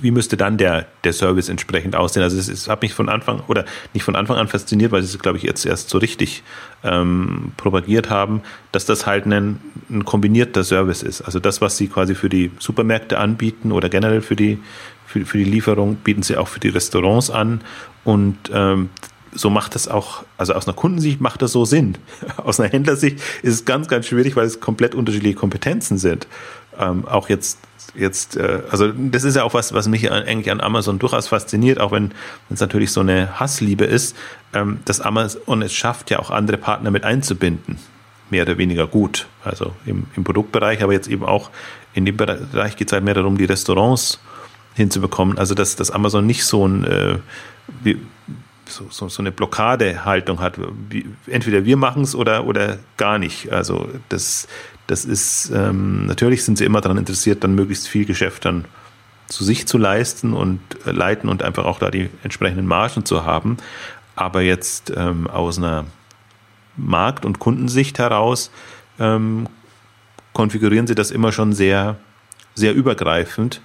[0.00, 2.22] wie müsste dann der, der Service entsprechend aussehen?
[2.22, 5.14] Also es, es hat mich von Anfang oder nicht von Anfang an fasziniert, weil sie
[5.14, 6.42] es, glaube ich, jetzt erst so richtig
[6.82, 8.40] ähm, propagiert haben,
[8.72, 11.20] dass das halt ein, ein kombinierter Service ist.
[11.20, 14.58] Also das, was sie quasi für die Supermärkte anbieten oder generell für die,
[15.06, 17.60] für, für die Lieferung, bieten sie auch für die Restaurants an.
[18.04, 18.88] Und ähm,
[19.34, 21.96] so macht das auch, also aus einer Kundensicht macht das so Sinn.
[22.36, 26.26] Aus einer Händlersicht ist es ganz, ganz schwierig, weil es komplett unterschiedliche Kompetenzen sind.
[26.78, 27.58] Ähm, auch jetzt
[27.94, 31.80] jetzt, äh, also das ist ja auch was, was mich eigentlich an Amazon durchaus fasziniert,
[31.80, 32.12] auch wenn
[32.50, 34.16] es natürlich so eine Hassliebe ist,
[34.54, 37.78] ähm, dass Amazon es schafft, ja auch andere Partner mit einzubinden.
[38.30, 39.26] Mehr oder weniger gut.
[39.44, 41.50] Also im, im Produktbereich, aber jetzt eben auch
[41.94, 44.20] in dem Bereich geht es halt mehr darum, die Restaurants
[44.74, 45.36] hinzubekommen.
[45.36, 47.18] Also dass, dass Amazon nicht so ein äh,
[47.82, 47.98] wie,
[48.72, 50.54] so, so, so eine Blockadehaltung hat.
[51.26, 53.52] Entweder wir machen es oder, oder gar nicht.
[53.52, 54.48] Also das,
[54.86, 58.64] das ist, ähm, natürlich sind sie immer daran interessiert, dann möglichst viel Geschäft dann
[59.28, 63.24] zu sich zu leisten und äh, leiten und einfach auch da die entsprechenden Margen zu
[63.24, 63.56] haben.
[64.14, 65.86] Aber jetzt ähm, aus einer
[66.76, 68.50] Markt- und Kundensicht heraus
[68.98, 69.48] ähm,
[70.32, 71.96] konfigurieren sie das immer schon sehr,
[72.54, 73.60] sehr übergreifend.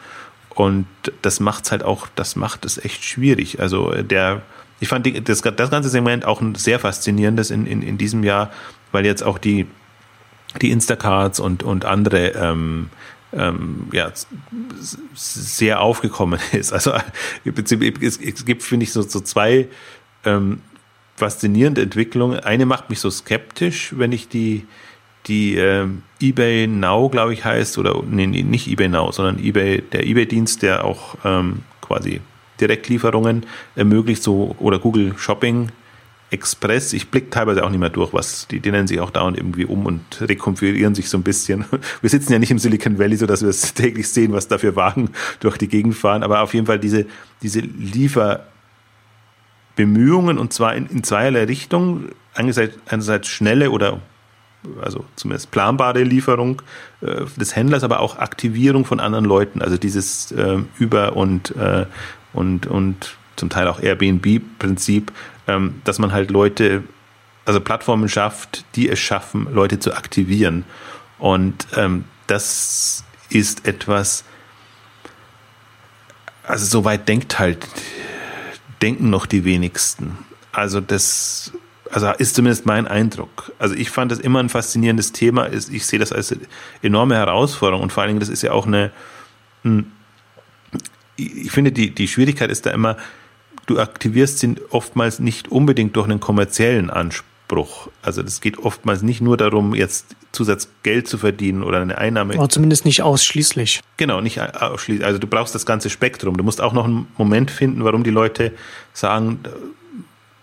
[0.49, 0.87] Und
[1.21, 3.59] das macht es halt auch, das macht es echt schwierig.
[3.59, 4.41] Also der,
[4.79, 8.23] ich fand die, das, das ganze Segment auch ein sehr faszinierendes in, in, in diesem
[8.23, 8.51] Jahr,
[8.91, 9.67] weil jetzt auch die
[10.61, 12.89] die Instacards und, und andere ähm,
[13.33, 14.11] ähm, ja,
[15.13, 16.73] sehr aufgekommen ist.
[16.73, 16.93] Also
[17.43, 19.67] es, gibt, finde ich, so, so zwei
[20.25, 20.61] ähm,
[21.15, 22.39] faszinierende Entwicklungen.
[22.39, 24.65] Eine macht mich so skeptisch, wenn ich die,
[25.27, 30.05] die ähm, eBay Now, glaube ich, heißt, oder nee, nicht eBay Now, sondern eBay, der
[30.05, 32.21] eBay-Dienst, der auch ähm, quasi
[32.59, 33.45] Direktlieferungen
[33.75, 35.69] ermöglicht, so oder Google Shopping
[36.29, 39.37] Express, ich blicke teilweise auch nicht mehr durch, was, die, die nennen sich auch dauernd
[39.37, 41.63] irgendwie um und rekonfigurieren sich so ein bisschen.
[42.01, 44.57] Wir sitzen ja nicht im Silicon Valley, so dass wir es täglich sehen, was da
[44.57, 47.05] für Wagen durch die Gegend fahren, aber auf jeden Fall diese,
[47.41, 54.01] diese Lieferbemühungen und zwar in, in zweierlei Richtung, einerseits, einerseits schnelle oder
[54.81, 56.61] also zumindest planbare Lieferung
[56.99, 61.85] äh, des Händlers, aber auch Aktivierung von anderen Leuten, also dieses äh, Über- und, äh,
[62.33, 65.13] und, und zum Teil auch Airbnb-Prinzip,
[65.47, 66.83] ähm, dass man halt Leute,
[67.45, 70.65] also Plattformen schafft, die es schaffen, Leute zu aktivieren.
[71.17, 74.23] Und ähm, das ist etwas,
[76.43, 77.67] also soweit denkt halt,
[78.81, 80.17] denken noch die wenigsten.
[80.51, 81.51] Also das,
[81.91, 83.51] also ist zumindest mein Eindruck.
[83.59, 85.51] Also ich fand das immer ein faszinierendes Thema.
[85.51, 86.35] Ich sehe das als
[86.81, 88.91] enorme Herausforderung und vor allen Dingen, das ist ja auch eine,
[89.63, 89.91] hm,
[91.15, 92.97] ich finde, die, die Schwierigkeit ist da immer,
[93.67, 97.89] du aktivierst sie oftmals nicht unbedingt durch einen kommerziellen Anspruch.
[98.01, 102.35] Also das geht oftmals nicht nur darum, jetzt Zusatzgeld zu verdienen oder eine Einnahme.
[102.35, 103.81] Oder zumindest nicht ausschließlich.
[103.97, 105.05] Genau, nicht ausschließlich.
[105.05, 106.37] Also du brauchst das ganze Spektrum.
[106.37, 108.53] Du musst auch noch einen Moment finden, warum die Leute
[108.93, 109.39] sagen,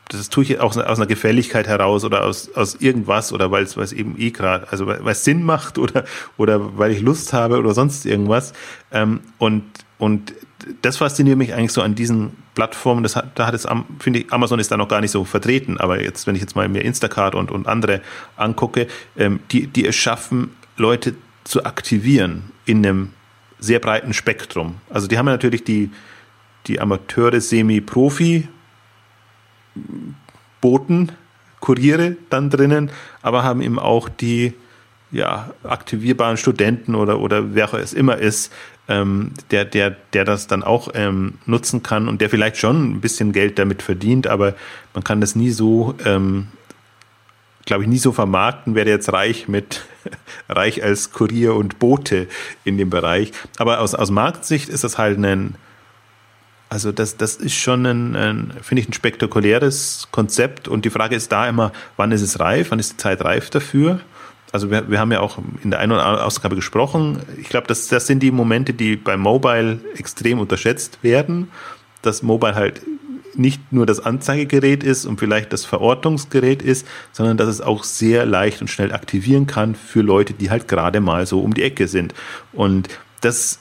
[0.09, 3.93] das tue ich auch aus einer Gefälligkeit heraus oder aus, aus irgendwas oder weil es
[3.93, 6.05] eben eh gerade, also weil es Sinn macht oder,
[6.37, 8.53] oder weil ich Lust habe oder sonst irgendwas.
[8.93, 9.65] Ähm, und,
[9.99, 10.35] und
[10.83, 13.03] das fasziniert mich eigentlich so an diesen Plattformen.
[13.03, 13.67] Das hat, da hat es,
[13.99, 15.79] finde ich, Amazon ist da noch gar nicht so vertreten.
[15.79, 18.01] Aber jetzt, wenn ich jetzt mal mir Instacart und, und andere
[18.37, 18.87] angucke,
[19.17, 23.11] ähm, die, die es schaffen, Leute zu aktivieren in einem
[23.59, 24.77] sehr breiten Spektrum.
[24.91, 25.91] Also die haben ja natürlich die,
[26.67, 28.49] die Amateure, Semi-Profi,
[30.61, 31.13] Boten,
[31.61, 32.91] Kuriere dann drinnen,
[33.23, 34.55] aber haben eben auch die
[35.11, 38.53] ja, aktivierbaren Studenten oder, oder wer auch es immer ist,
[38.89, 43.01] ähm, der, der, der das dann auch ähm, nutzen kann und der vielleicht schon ein
[43.01, 44.55] bisschen Geld damit verdient, aber
[44.93, 46.49] man kann das nie so, ähm,
[47.65, 49.87] glaube ich, nie so vermarkten, wer jetzt reich mit,
[50.49, 52.29] reich als Kurier und Bote
[52.65, 53.33] in dem Bereich.
[53.57, 55.55] Aber aus, aus Marktsicht ist das halt ein,
[56.75, 61.15] also das, das ist schon ein, ein finde ich, ein spektakuläres Konzept und die Frage
[61.15, 64.01] ist da immer, wann ist es reif, wann ist die Zeit reif dafür?
[64.51, 67.21] also wir, wir haben ja auch in der einen oder anderen Ausgabe gesprochen.
[67.41, 71.51] Ich glaube, das, das sind die Momente, die beim Mobile extrem unterschätzt werden,
[72.03, 72.83] dass Mobile halt
[73.35, 78.27] nicht nur das Anzeigegerät ist und vielleicht das Verortungsgerät ist, sondern dass es auch sehr
[78.27, 81.89] leicht und schnell aktivieren kann für Leute, die halt gerade mal so um die Ecke
[81.89, 82.15] sind.
[82.53, 82.89] Und
[83.23, 83.59] das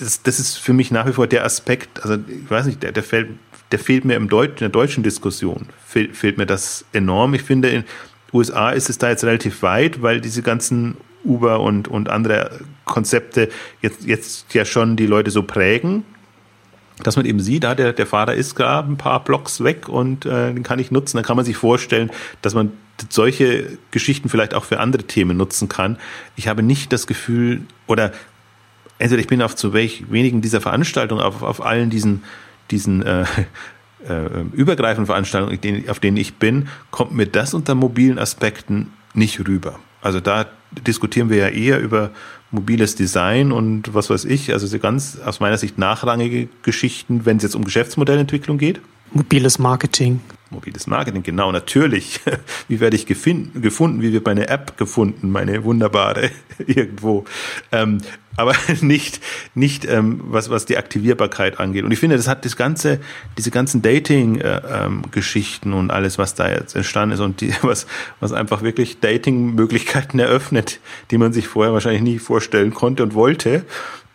[0.00, 2.92] ist, das ist für mich nach wie vor der Aspekt, also ich weiß nicht, der,
[2.92, 3.30] der fällt,
[3.72, 7.34] der fehlt mir im Deut in der deutschen Diskussion, fehlt, fehlt mir das enorm.
[7.34, 7.84] Ich finde, in,
[8.32, 13.48] USA ist es da jetzt relativ weit, weil diese ganzen Uber und, und andere Konzepte
[13.80, 16.04] jetzt, jetzt ja schon die Leute so prägen,
[17.02, 20.24] dass man eben sieht, da der, der Fahrer ist gerade ein paar Blocks weg und
[20.24, 21.16] äh, den kann ich nutzen.
[21.16, 22.10] Dann kann man sich vorstellen,
[22.42, 22.72] dass man
[23.10, 25.98] solche Geschichten vielleicht auch für andere Themen nutzen kann.
[26.36, 28.12] Ich habe nicht das Gefühl, oder
[28.98, 32.22] entweder ich bin auf zu welch wenigen dieser Veranstaltungen, auf, auf allen diesen,
[32.70, 33.22] diesen äh,
[34.08, 39.78] äh, übergreifenden Veranstaltungen, auf denen ich bin, kommt mir das unter mobilen Aspekten nicht rüber.
[40.02, 40.46] Also da
[40.86, 42.10] diskutieren wir ja eher über
[42.50, 47.42] mobiles Design und was weiß ich, also ganz aus meiner Sicht nachrangige Geschichten, wenn es
[47.42, 48.80] jetzt um Geschäftsmodellentwicklung geht.
[49.12, 50.20] Mobiles Marketing.
[50.50, 52.20] Mobiles Marketing, genau, natürlich.
[52.68, 53.50] Wie werde ich gefunden?
[53.54, 55.30] Wie wird meine App gefunden?
[55.30, 56.30] Meine wunderbare
[56.66, 57.24] irgendwo.
[57.72, 57.98] Ähm,
[58.36, 59.20] aber nicht,
[59.54, 61.84] nicht ähm, was, was die Aktivierbarkeit angeht.
[61.84, 63.00] Und ich finde, das hat das ganze,
[63.36, 67.86] diese ganzen Dating-Geschichten äh, ähm, und alles, was da jetzt entstanden ist und die, was,
[68.20, 70.80] was einfach wirklich Dating-Möglichkeiten eröffnet,
[71.10, 73.64] die man sich vorher wahrscheinlich nie vorstellen konnte und wollte.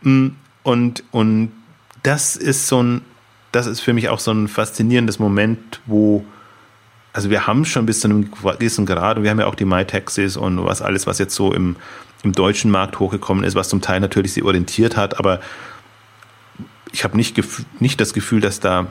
[0.01, 0.29] Mm,
[0.63, 1.51] und, und
[2.03, 3.01] das ist so ein,
[3.52, 6.26] das ist für mich auch so ein faszinierendes Moment, wo,
[7.14, 9.66] also wir haben schon bis zu einem gewissen Grad, und wir haben ja auch die
[9.66, 11.76] MyTaxis und was alles, was jetzt so im,
[12.24, 15.39] im deutschen Markt hochgekommen ist, was zum Teil natürlich sie orientiert hat, aber
[16.93, 17.41] ich habe nicht,
[17.80, 18.88] nicht das Gefühl, dass da,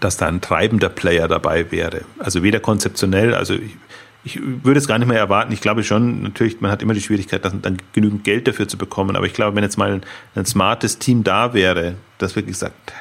[0.00, 2.02] dass da ein treibender Player dabei wäre.
[2.18, 3.76] Also weder konzeptionell, also ich,
[4.22, 5.52] ich würde es gar nicht mehr erwarten.
[5.52, 8.76] Ich glaube schon, natürlich, man hat immer die Schwierigkeit, dann, dann genügend Geld dafür zu
[8.76, 9.16] bekommen.
[9.16, 10.02] Aber ich glaube, wenn jetzt mal ein,
[10.34, 12.92] ein smartes Team da wäre, das wirklich sagt,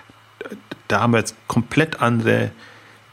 [0.89, 2.51] da haben wir jetzt komplett andere,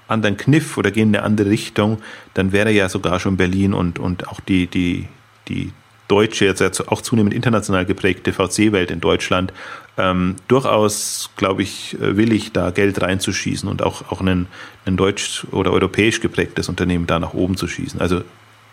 [0.08, 1.98] anderen Kniff oder gehen in eine andere Richtung,
[2.34, 5.06] dann wäre ja sogar schon Berlin und, und auch die, die,
[5.46, 5.72] die
[6.08, 9.52] deutsche, jetzt auch zunehmend international geprägte VC-Welt in Deutschland
[9.98, 14.46] ähm, durchaus, glaube ich, willig, da Geld reinzuschießen und auch, auch ein,
[14.84, 18.00] ein deutsch- oder europäisch geprägtes Unternehmen da nach oben zu schießen.
[18.00, 18.22] Also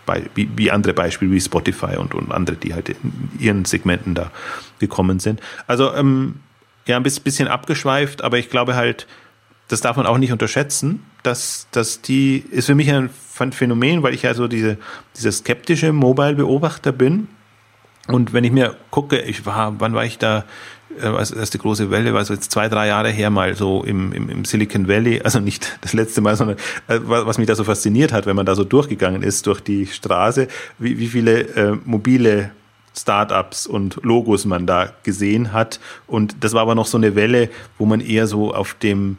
[0.06, 4.16] bei, wie, wie andere Beispiele wie Spotify und, und andere, die halt in ihren Segmenten
[4.16, 4.32] da
[4.80, 5.42] gekommen sind.
[5.66, 6.36] Also ähm,
[6.86, 9.08] ja, ein bisschen abgeschweift, aber ich glaube halt,
[9.68, 14.14] das darf man auch nicht unterschätzen, dass, dass die, ist für mich ein Phänomen, weil
[14.14, 14.78] ich ja so diese,
[15.18, 17.28] dieser skeptische Mobile-Beobachter bin.
[18.08, 20.44] Und wenn ich mir gucke, ich war, wann war ich da,
[21.02, 24.12] äh, als erste große Welle, war so jetzt zwei, drei Jahre her mal so im,
[24.12, 26.58] im, im Silicon Valley, also nicht das letzte Mal, sondern
[26.88, 29.88] äh, was mich da so fasziniert hat, wenn man da so durchgegangen ist durch die
[29.88, 32.52] Straße, wie, wie viele äh, mobile
[32.96, 35.80] Startups und Logos man da gesehen hat.
[36.08, 39.18] Und das war aber noch so eine Welle, wo man eher so auf dem,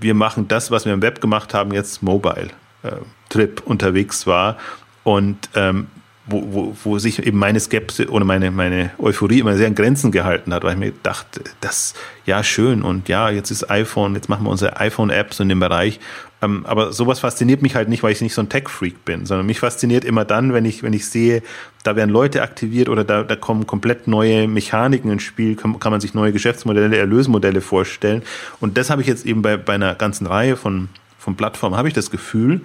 [0.00, 2.50] wir machen das, was wir im Web gemacht haben, jetzt Mobile
[2.82, 2.92] äh,
[3.28, 4.56] Trip unterwegs war.
[5.04, 5.88] Und ähm,
[6.28, 10.12] wo, wo, wo sich eben meine Skepsis oder meine, meine Euphorie immer sehr an Grenzen
[10.12, 11.94] gehalten hat, weil ich mir dachte, das,
[12.26, 16.00] ja, schön und ja, jetzt ist iPhone, jetzt machen wir unsere iPhone-Apps in dem Bereich.
[16.40, 19.46] Ähm, aber sowas fasziniert mich halt nicht, weil ich nicht so ein Tech-Freak bin, sondern
[19.46, 21.42] mich fasziniert immer dann, wenn ich, wenn ich sehe,
[21.82, 25.90] da werden Leute aktiviert oder da, da kommen komplett neue Mechaniken ins Spiel, kann, kann
[25.90, 28.22] man sich neue Geschäftsmodelle, Erlösmodelle vorstellen.
[28.60, 31.88] Und das habe ich jetzt eben bei, bei einer ganzen Reihe von, von Plattformen, habe
[31.88, 32.60] ich das Gefühl.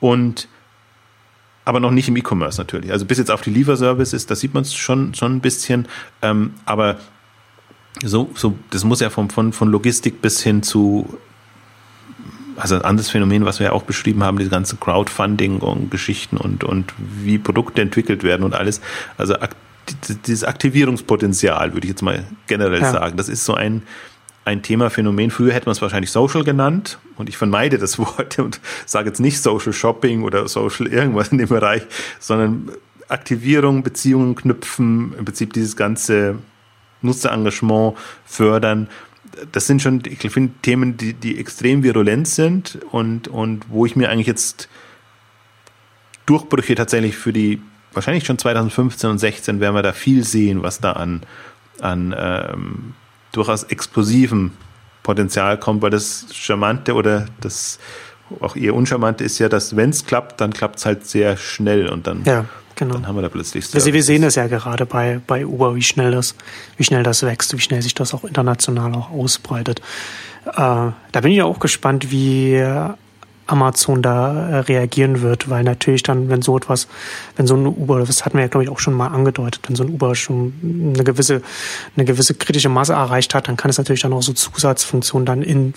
[0.00, 0.48] und
[1.64, 2.92] aber noch nicht im E-Commerce natürlich.
[2.92, 5.88] Also bis jetzt auf die Lieferservices, da sieht man es schon, schon ein bisschen,
[6.22, 6.96] ähm, aber
[8.02, 11.18] so, so, das muss ja von, von, von Logistik bis hin zu
[12.56, 16.36] also ein anderes Phänomen, was wir ja auch beschrieben haben, diese ganzen Crowdfunding und Geschichten
[16.36, 18.80] und, und wie Produkte entwickelt werden und alles.
[19.18, 19.34] Also
[20.26, 22.92] dieses Aktivierungspotenzial, würde ich jetzt mal generell ja.
[22.92, 23.16] sagen.
[23.16, 23.82] Das ist so ein,
[24.44, 25.30] ein Thema, Phänomen.
[25.30, 29.20] Früher hätte man es wahrscheinlich Social genannt und ich vermeide das Wort und sage jetzt
[29.20, 31.82] nicht Social Shopping oder Social irgendwas in dem Bereich,
[32.20, 32.70] sondern
[33.08, 36.36] Aktivierung, Beziehungen knüpfen, im Prinzip dieses ganze
[37.02, 38.88] Nutzerengagement fördern
[39.52, 43.96] das sind schon, ich finde, Themen, die, die extrem virulent sind und, und wo ich
[43.96, 44.68] mir eigentlich jetzt
[46.26, 47.60] Durchbrüche tatsächlich für die,
[47.92, 51.22] wahrscheinlich schon 2015 und 16 werden wir da viel sehen, was da an,
[51.80, 52.94] an ähm,
[53.36, 54.52] durchaus explosivem
[55.02, 57.78] Potenzial kommt, weil das Charmante oder das
[58.40, 61.88] auch eher Uncharmante ist ja, dass wenn es klappt, dann klappt es halt sehr schnell
[61.88, 62.46] und dann ja.
[62.76, 62.94] Genau.
[62.94, 63.92] Dann haben wir da plötzlich Services.
[63.92, 66.34] Wir sehen das ja gerade bei, bei Uber, wie schnell das,
[66.76, 69.80] wie schnell das wächst, wie schnell sich das auch international auch ausbreitet.
[70.46, 72.54] Äh, da bin ich auch gespannt, wie
[73.46, 76.88] Amazon da äh, reagieren wird, weil natürlich dann, wenn so etwas,
[77.36, 79.76] wenn so ein Uber, das hatten wir ja glaube ich auch schon mal angedeutet, wenn
[79.76, 81.42] so ein Uber schon eine gewisse,
[81.96, 85.42] eine gewisse kritische Masse erreicht hat, dann kann es natürlich dann auch so Zusatzfunktionen dann
[85.42, 85.74] in,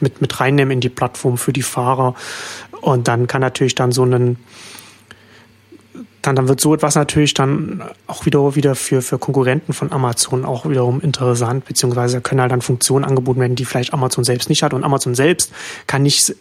[0.00, 2.14] mit, mit reinnehmen in die Plattform für die Fahrer.
[2.80, 4.36] Und dann kann natürlich dann so ein,
[6.22, 10.44] dann, dann wird so etwas natürlich dann auch wieder, wieder für, für Konkurrenten von Amazon
[10.44, 14.62] auch wiederum interessant, beziehungsweise können halt dann Funktionen angeboten werden, die vielleicht Amazon selbst nicht
[14.62, 14.72] hat.
[14.72, 15.52] Und Amazon selbst
[15.86, 16.34] kann nicht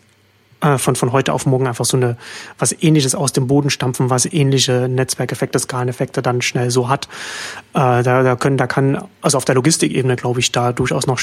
[0.61, 2.17] äh, von, von heute auf morgen einfach so eine,
[2.57, 7.07] was ähnliches aus dem Boden stampfen, was ähnliche Netzwerkeffekte, Skaleneffekte dann schnell so hat.
[7.73, 11.19] Äh, da, da können, da kann, also auf der Logistikebene glaube ich, da durchaus noch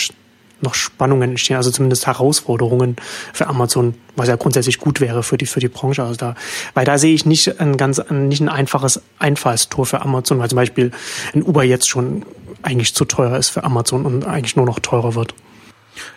[0.61, 2.97] noch Spannungen entstehen, also zumindest Herausforderungen
[3.33, 6.03] für Amazon, was ja grundsätzlich gut wäre für die, für die Branche.
[6.03, 6.35] Also da,
[6.75, 10.57] weil da sehe ich nicht ein ganz, nicht ein einfaches Einfallstor für Amazon, weil zum
[10.57, 10.91] Beispiel
[11.35, 12.25] ein Uber jetzt schon
[12.63, 15.35] eigentlich zu teuer ist für Amazon und eigentlich nur noch teurer wird.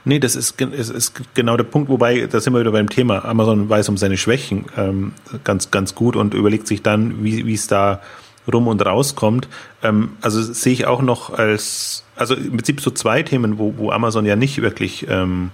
[0.05, 3.25] Nee, das ist, ist, ist genau der Punkt, wobei, da sind wir wieder beim Thema.
[3.25, 5.13] Amazon weiß um seine Schwächen ähm,
[5.43, 8.01] ganz, ganz gut und überlegt sich dann, wie, es da
[8.51, 9.47] rum und rauskommt.
[9.83, 13.91] Ähm, also sehe ich auch noch als, also im Prinzip so zwei Themen, wo, wo
[13.91, 15.51] Amazon ja nicht wirklich ähm,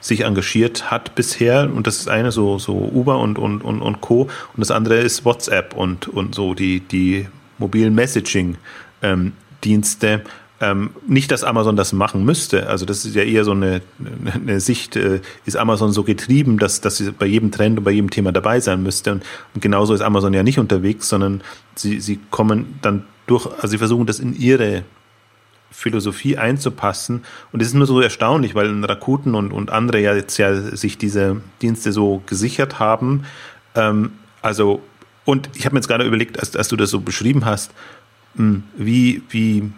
[0.00, 1.70] sich engagiert hat bisher.
[1.72, 4.22] Und das ist eine so, so Uber und, und, und, und Co.
[4.22, 7.28] Und das andere ist WhatsApp und, und so die, die
[7.58, 10.22] mobilen Messaging-Dienste.
[10.62, 12.68] Ähm, nicht, dass Amazon das machen müsste.
[12.68, 13.80] Also das ist ja eher so eine,
[14.34, 17.92] eine Sicht, äh, ist Amazon so getrieben, dass, dass sie bei jedem Trend und bei
[17.92, 19.12] jedem Thema dabei sein müsste.
[19.12, 21.40] Und, und genauso ist Amazon ja nicht unterwegs, sondern
[21.76, 24.82] sie, sie kommen dann durch, also sie versuchen das in ihre
[25.70, 27.24] Philosophie einzupassen.
[27.52, 30.98] Und es ist nur so erstaunlich, weil Rakuten und, und andere ja jetzt ja sich
[30.98, 33.24] diese Dienste so gesichert haben.
[33.74, 34.82] Ähm, also,
[35.24, 37.72] und ich habe mir jetzt gerade überlegt, als, als du das so beschrieben hast,
[38.36, 39.70] hm, wie, wie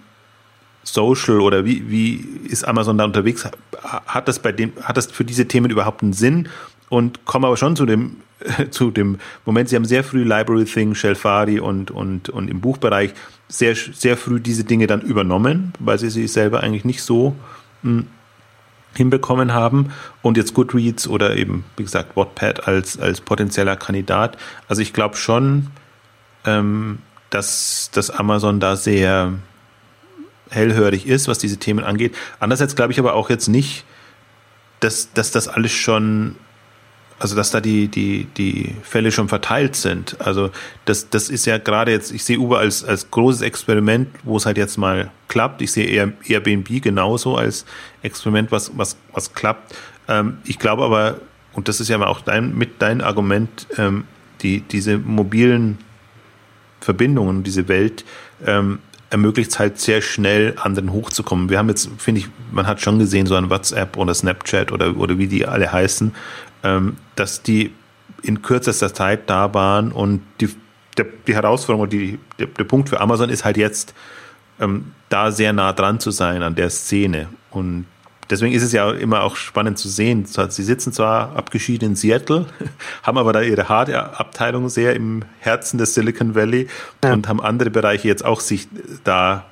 [0.85, 3.49] Social oder wie, wie ist Amazon da unterwegs?
[3.83, 6.49] Hat das bei dem, hat das für diese Themen überhaupt einen Sinn?
[6.89, 8.19] Und kommen aber schon zu dem,
[8.71, 13.15] zu dem Moment, Sie haben sehr früh Library Thing, Shelfari und, und, und im Buchbereich
[13.49, 17.35] sehr, sehr früh diese Dinge dann übernommen, weil Sie sie selber eigentlich nicht so
[17.83, 18.07] hm,
[18.95, 19.93] hinbekommen haben.
[20.23, 24.37] Und jetzt Goodreads oder eben, wie gesagt, Wattpad als, als potenzieller Kandidat.
[24.69, 25.69] Also ich glaube schon,
[26.45, 26.99] ähm,
[27.31, 29.33] dass, dass Amazon da sehr,
[30.53, 32.15] hellhörig ist, was diese Themen angeht.
[32.41, 33.85] Andererseits glaube ich aber auch jetzt nicht,
[34.81, 36.37] dass, dass das alles schon,
[37.19, 40.21] also dass da die, die, die Fälle schon verteilt sind.
[40.21, 40.51] Also
[40.85, 44.47] das, das ist ja gerade jetzt, ich sehe Uber als, als großes Experiment, wo es
[44.47, 45.63] halt jetzt mal klappt.
[45.63, 47.65] Ich sehe Airbnb genauso als
[48.03, 49.75] Experiment, was, was, was klappt.
[50.09, 51.21] Ähm, ich glaube aber,
[51.53, 54.05] und das ist ja auch dein, mit dein Argument, ähm,
[54.43, 55.79] die, diese mobilen
[56.81, 58.05] Verbindungen, diese Welt,
[58.45, 58.81] ähm,
[59.13, 61.51] ermöglicht es halt sehr schnell, anderen hochzukommen.
[61.51, 64.97] Wir haben jetzt, finde ich, man hat schon gesehen, so ein WhatsApp oder Snapchat oder,
[64.97, 66.15] oder wie die alle heißen,
[66.65, 67.73] ähm, dass die
[68.23, 70.49] in kürzester Zeit da waren und die,
[70.97, 73.93] der, die Herausforderung und die, der, der Punkt für Amazon ist halt jetzt,
[74.59, 77.29] ähm, da sehr nah dran zu sein an der Szene.
[77.51, 77.85] Und
[78.33, 80.25] deswegen ist es ja immer auch spannend zu sehen.
[80.25, 82.47] Sie sitzen zwar abgeschieden in Seattle,
[83.03, 86.67] haben aber da ihre Hardware-Abteilung sehr im Herzen des Silicon Valley
[87.05, 87.13] ja.
[87.13, 88.69] und haben andere Bereiche jetzt auch sich
[89.05, 89.45] da,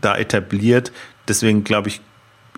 [0.00, 0.92] da etabliert.
[1.26, 2.00] Deswegen glaube ich,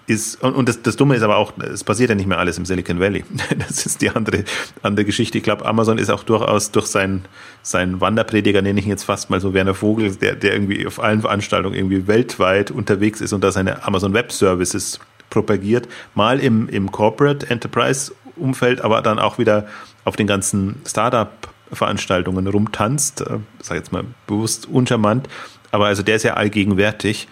[0.07, 2.65] ist, und, das, das Dumme ist aber auch, es passiert ja nicht mehr alles im
[2.65, 3.25] Silicon Valley.
[3.59, 4.45] Das ist die andere,
[4.83, 5.39] andere Geschichte.
[5.39, 7.25] Ich glaube, Amazon ist auch durchaus durch seinen,
[7.63, 11.03] seinen Wanderprediger, nenne ich ihn jetzt fast mal so Werner Vogel, der, der irgendwie auf
[11.03, 15.01] allen Veranstaltungen irgendwie weltweit unterwegs ist und da seine Amazon Web Services
[15.31, 19.67] propagiert, mal im, im Corporate Enterprise Umfeld, aber dann auch wieder
[20.05, 25.29] auf den ganzen Startup-Veranstaltungen rumtanzt, äh, sag jetzt mal bewusst uncharmant,
[25.73, 27.29] aber also der ist ja allgegenwärtig.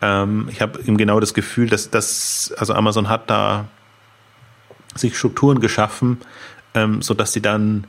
[0.00, 3.66] Ähm, ich habe eben genau das Gefühl, dass das, also Amazon hat da
[4.94, 6.18] sich Strukturen geschaffen,
[6.74, 7.86] ähm, sodass sie dann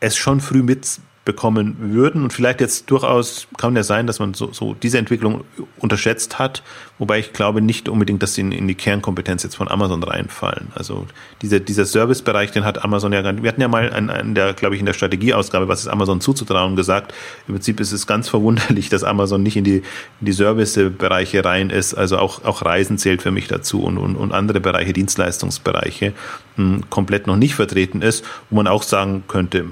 [0.00, 2.22] es schon früh mit bekommen würden.
[2.22, 5.44] Und vielleicht jetzt durchaus kann ja sein, dass man so, so diese Entwicklung
[5.78, 6.62] unterschätzt hat,
[6.98, 10.68] wobei ich glaube nicht unbedingt, dass sie in, in die Kernkompetenz jetzt von Amazon reinfallen.
[10.74, 11.06] Also
[11.42, 14.74] dieser, dieser Servicebereich, den hat Amazon ja, wir hatten ja mal an, an der, glaube
[14.74, 17.12] ich, in der Strategieausgabe, was ist Amazon zuzutrauen, gesagt.
[17.46, 19.82] Im Prinzip ist es ganz verwunderlich, dass Amazon nicht in die,
[20.20, 21.92] in die Servicebereiche rein ist.
[21.92, 26.14] Also auch, auch Reisen zählt für mich dazu und, und, und andere Bereiche, Dienstleistungsbereiche,
[26.56, 29.66] mh, hm, komplett noch nicht vertreten ist, wo man auch sagen könnte,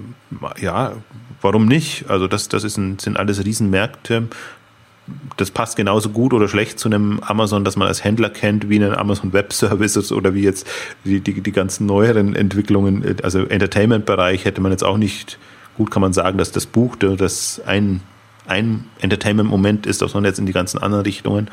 [0.61, 0.93] ja,
[1.43, 2.09] warum nicht?
[2.09, 4.29] Also das, das ist ein, sind alles Riesenmärkte.
[5.37, 8.77] Das passt genauso gut oder schlecht zu einem Amazon, das man als Händler kennt, wie
[8.77, 10.67] einen Amazon Web Services oder wie jetzt
[11.05, 13.17] die, die, die ganzen neueren Entwicklungen.
[13.23, 15.39] Also Entertainment-Bereich hätte man jetzt auch nicht,
[15.77, 18.01] gut kann man sagen, dass das Buch, das ein,
[18.49, 21.51] ein Entertainment-Moment ist, das man jetzt in die ganzen anderen Richtungen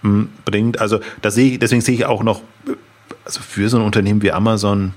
[0.00, 0.80] hm, bringt.
[0.80, 2.40] Also da sehe ich, deswegen sehe ich auch noch,
[3.26, 4.94] also für so ein Unternehmen wie Amazon,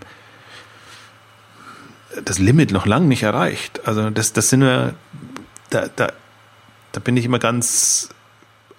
[2.24, 3.82] das Limit noch lang nicht erreicht.
[3.86, 4.94] Also das, das sind wir,
[5.70, 6.12] da, da,
[6.92, 8.10] da bin ich immer ganz,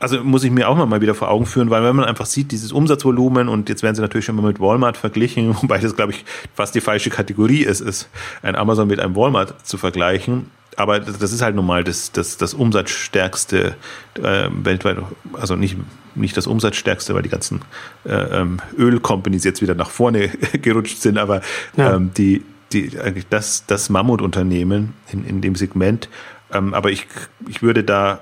[0.00, 2.52] also muss ich mir auch mal wieder vor Augen führen, weil wenn man einfach sieht,
[2.52, 6.12] dieses Umsatzvolumen und jetzt werden sie natürlich schon mal mit Walmart verglichen, wobei das glaube
[6.12, 6.24] ich
[6.54, 8.08] fast die falsche Kategorie ist, ist
[8.42, 10.50] ein Amazon mit einem Walmart zu vergleichen.
[10.76, 13.74] Aber das ist halt normal das, das, das umsatzstärkste
[14.14, 14.98] äh, weltweit,
[15.32, 15.76] also nicht,
[16.14, 17.62] nicht das umsatzstärkste, weil die ganzen
[18.04, 20.28] äh, ähm, Ölcompanies jetzt wieder nach vorne
[20.62, 21.40] gerutscht sind, aber
[21.76, 21.96] ja.
[21.96, 26.08] ähm, die, die, eigentlich das, das Mammutunternehmen in, in dem Segment.
[26.52, 27.06] Ähm, aber ich,
[27.48, 28.20] ich würde da,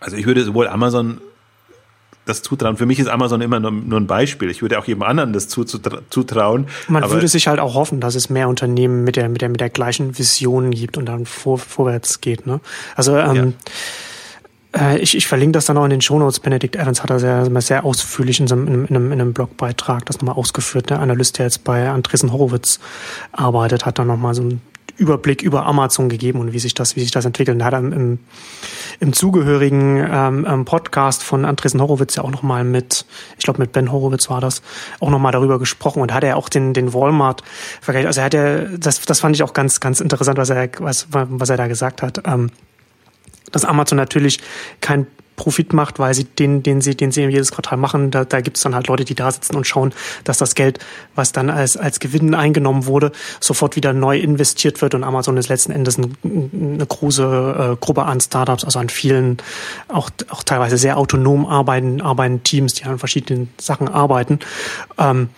[0.00, 1.20] also ich würde sowohl Amazon
[2.24, 2.76] das zutrauen.
[2.76, 4.48] Für mich ist Amazon immer nur, nur ein Beispiel.
[4.48, 6.66] Ich würde auch jedem anderen das zutrauen.
[6.86, 9.60] Man würde sich halt auch hoffen, dass es mehr Unternehmen mit der, mit der, mit
[9.60, 12.46] der gleichen Vision gibt und dann vor, vorwärts geht.
[12.46, 12.60] Ne?
[12.94, 13.52] Also ähm, ja
[14.76, 16.40] äh, ich, ich verlinke das dann auch in den Shownotes.
[16.40, 20.18] Benedict Evans hat da sehr, sehr ausführlich in, einem, in, einem, in einem Blogbeitrag das
[20.18, 20.90] nochmal ausgeführt.
[20.90, 22.80] Der Analyst, der jetzt bei Andresen Horowitz
[23.32, 24.60] arbeitet, hat dann nochmal so einen
[24.98, 27.60] Überblick über Amazon gegeben und wie sich das, wie sich das entwickelt.
[27.60, 28.18] Da hat er im,
[29.00, 33.06] im zugehörigen ähm, ähm Podcast von Andresen Horowitz ja auch nochmal mit,
[33.38, 34.62] ich glaube mit Ben Horowitz war das,
[35.00, 37.42] auch nochmal darüber gesprochen und hat er auch den, den Walmart
[37.80, 38.06] vergleicht.
[38.06, 41.08] Also er hat ja, das, das fand ich auch ganz, ganz interessant, was er, was,
[41.10, 42.22] was er da gesagt hat.
[42.26, 42.50] Ähm,
[43.52, 44.40] dass Amazon natürlich
[44.80, 48.40] kein Profit macht, weil sie den, den sie, den sie jedes Quartal machen, da, da
[48.40, 49.92] gibt es dann halt Leute, die da sitzen und schauen,
[50.24, 50.78] dass das Geld,
[51.14, 55.48] was dann als, als Gewinn eingenommen wurde, sofort wieder neu investiert wird und Amazon ist
[55.48, 59.38] letzten Endes ein, eine große äh, Gruppe an Startups, also an vielen,
[59.88, 64.38] auch, auch teilweise sehr autonom arbeiten, arbeiten Teams, die an verschiedenen Sachen arbeiten.
[64.98, 65.30] Ähm,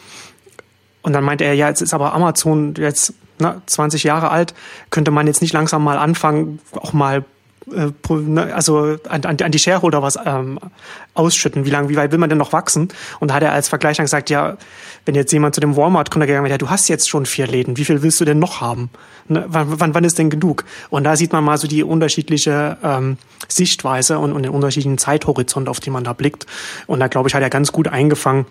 [1.03, 4.55] und dann meinte er, ja, jetzt ist aber Amazon jetzt na, 20 Jahre alt,
[4.91, 7.25] könnte man jetzt nicht langsam mal anfangen, auch mal
[8.55, 10.59] also an, an, die Shareholder was ähm,
[11.15, 11.65] ausschütten.
[11.65, 12.89] Wie lange, wie weit will man denn noch wachsen?
[13.21, 14.57] Und da hat er als Vergleich dann gesagt, ja,
[15.07, 17.77] wenn jetzt jemand zu dem Walmart-Kunde gegangen wäre, ja, du hast jetzt schon vier Läden,
[17.77, 18.91] wie viel willst du denn noch haben?
[19.29, 20.65] Ne, wann, wann, wann ist denn genug?
[20.91, 23.17] Und da sieht man mal so die unterschiedliche ähm,
[23.49, 26.47] Sichtweise und, und den unterschiedlichen Zeithorizont, auf den man da blickt.
[26.87, 28.47] Und da glaube ich, hat er ganz gut eingefangen,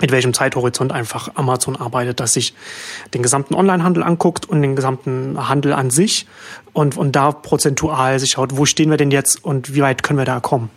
[0.00, 2.54] mit welchem Zeithorizont einfach Amazon arbeitet, dass sich
[3.12, 6.26] den gesamten Onlinehandel anguckt und den gesamten Handel an sich
[6.72, 10.18] und, und da prozentual sich schaut, wo stehen wir denn jetzt und wie weit können
[10.18, 10.70] wir da kommen.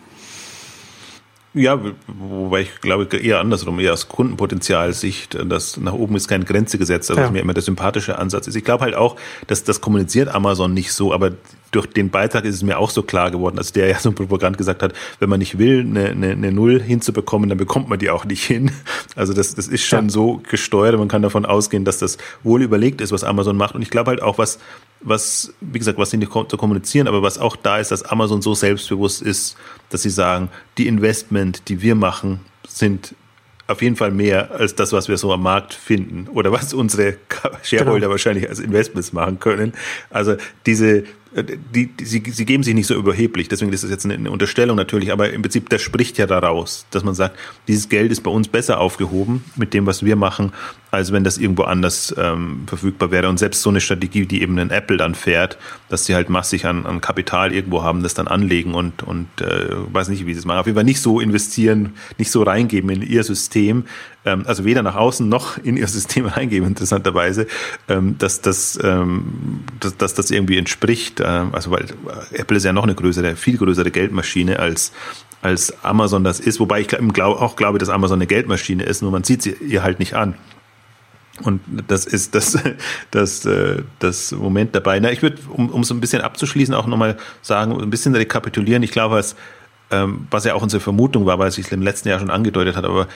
[1.54, 6.78] Ja, wobei ich glaube eher andersrum, eher aus Kundenpotenzialsicht, dass nach oben ist keine Grenze
[6.78, 7.28] gesetzt, also ja.
[7.28, 8.56] was mir immer der sympathische Ansatz ist.
[8.56, 9.16] Ich glaube halt auch,
[9.48, 11.32] dass das kommuniziert Amazon nicht so, aber
[11.72, 14.58] durch den Beitrag ist es mir auch so klar geworden, als der ja so propagand
[14.58, 18.10] gesagt hat, wenn man nicht will, eine, eine, eine Null hinzubekommen, dann bekommt man die
[18.10, 18.72] auch nicht hin.
[19.16, 20.10] Also das, das ist schon ja.
[20.12, 23.76] so gesteuert man kann davon ausgehen, dass das wohl überlegt ist, was Amazon macht.
[23.76, 24.60] Und ich glaube halt auch, was,
[25.02, 28.42] was, wie gesagt, was sie nicht zu kommunizieren, aber was auch da ist, dass Amazon
[28.42, 29.58] so selbstbewusst ist,
[29.90, 33.16] dass sie sagen, die Investment, die wir machen, sind
[33.68, 37.18] auf jeden Fall mehr als das, was wir so am Markt finden oder was unsere
[37.64, 38.12] Shareholder genau.
[38.12, 39.74] wahrscheinlich als Investments machen können.
[40.10, 41.04] Also diese,
[41.44, 44.76] die, die, sie, sie geben sich nicht so überheblich, deswegen ist das jetzt eine Unterstellung
[44.76, 48.32] natürlich, aber im Prinzip, das spricht ja daraus, dass man sagt, dieses Geld ist bei
[48.32, 50.52] uns besser aufgehoben mit dem, was wir machen,
[50.92, 53.30] als wenn das irgendwo anders ähm, verfügbar wäre.
[53.30, 55.58] Und selbst so eine Strategie, die eben ein Apple dann fährt,
[55.90, 59.70] dass sie halt massig an, an Kapital irgendwo haben, das dann anlegen und, und äh,
[59.94, 60.60] weiß nicht, wie sie es machen.
[60.60, 63.86] Auf jeden Fall nicht so investieren, nicht so reingeben in ihr System,
[64.28, 67.48] ähm, also weder nach außen noch in ihr System reingeben, interessanterweise,
[67.88, 71.22] ähm, dass, das, ähm, dass, dass das irgendwie entspricht.
[71.24, 71.86] Ähm, also weil
[72.32, 74.92] Apple ist ja noch eine größere, viel größere Geldmaschine als
[75.44, 79.12] als Amazon das ist, wobei ich glaub, auch glaube, dass Amazon eine Geldmaschine ist, nur
[79.12, 80.34] man sieht sie ihr halt nicht an.
[81.44, 82.58] Und das ist das,
[83.12, 85.00] das, äh, das Moment dabei.
[85.00, 88.82] Na, ich würde, um, um so ein bisschen abzuschließen, auch nochmal sagen, ein bisschen rekapitulieren.
[88.82, 89.36] Ich glaube, was
[89.90, 92.76] ähm, was ja auch unsere Vermutung war, weil es sich im letzten Jahr schon angedeutet
[92.76, 93.08] hat, aber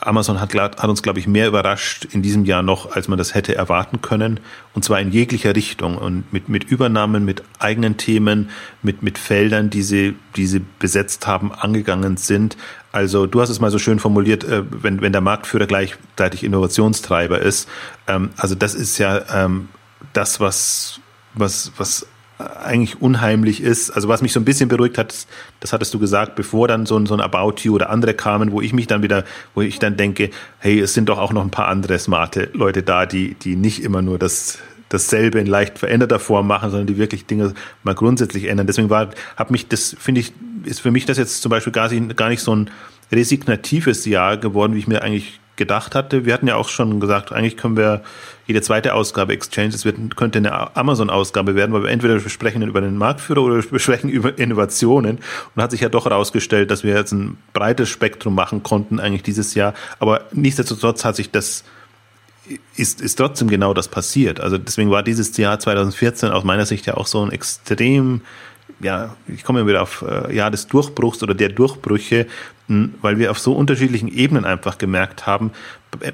[0.00, 3.34] Amazon hat, hat uns, glaube ich, mehr überrascht in diesem Jahr noch, als man das
[3.34, 4.40] hätte erwarten können.
[4.74, 8.50] Und zwar in jeglicher Richtung und mit, mit Übernahmen, mit eigenen Themen,
[8.82, 12.56] mit, mit Feldern, die sie, die sie besetzt haben, angegangen sind.
[12.92, 17.40] Also du hast es mal so schön formuliert, äh, wenn, wenn der Marktführer gleichzeitig Innovationstreiber
[17.40, 17.68] ist.
[18.06, 19.68] Ähm, also das ist ja ähm,
[20.12, 21.00] das, was,
[21.34, 22.06] was, was
[22.38, 23.90] eigentlich unheimlich ist.
[23.90, 25.26] Also was mich so ein bisschen beruhigt hat,
[25.60, 28.52] das hattest du gesagt, bevor dann so ein, so ein About You oder andere kamen,
[28.52, 29.24] wo ich mich dann wieder,
[29.54, 32.82] wo ich dann denke, hey, es sind doch auch noch ein paar andere smarte Leute
[32.82, 34.58] da, die, die nicht immer nur das,
[34.90, 38.66] dasselbe in leicht veränderter Form machen, sondern die wirklich Dinge mal grundsätzlich ändern.
[38.66, 40.32] Deswegen war, hat mich das, finde ich,
[40.64, 42.70] ist für mich das jetzt zum Beispiel gar nicht, gar nicht so ein
[43.10, 46.24] resignatives Jahr geworden, wie ich mir eigentlich gedacht hatte.
[46.24, 48.02] Wir hatten ja auch schon gesagt, eigentlich können wir
[48.46, 52.96] jede zweite Ausgabe Exchanges wird, könnte eine Amazon-Ausgabe werden, weil wir entweder sprechen über den
[52.96, 55.18] Marktführer oder wir sprechen über Innovationen.
[55.54, 59.22] Und hat sich ja doch herausgestellt, dass wir jetzt ein breites Spektrum machen konnten eigentlich
[59.22, 59.74] dieses Jahr.
[59.98, 61.64] Aber nichtsdestotrotz hat sich das
[62.76, 64.40] ist, ist trotzdem genau das passiert.
[64.40, 68.20] Also deswegen war dieses Jahr 2014 aus meiner Sicht ja auch so ein extrem
[68.80, 72.26] ja, ich komme ja wieder auf äh, Jahr des Durchbruchs oder der Durchbrüche,
[73.00, 75.52] weil wir auf so unterschiedlichen Ebenen einfach gemerkt haben,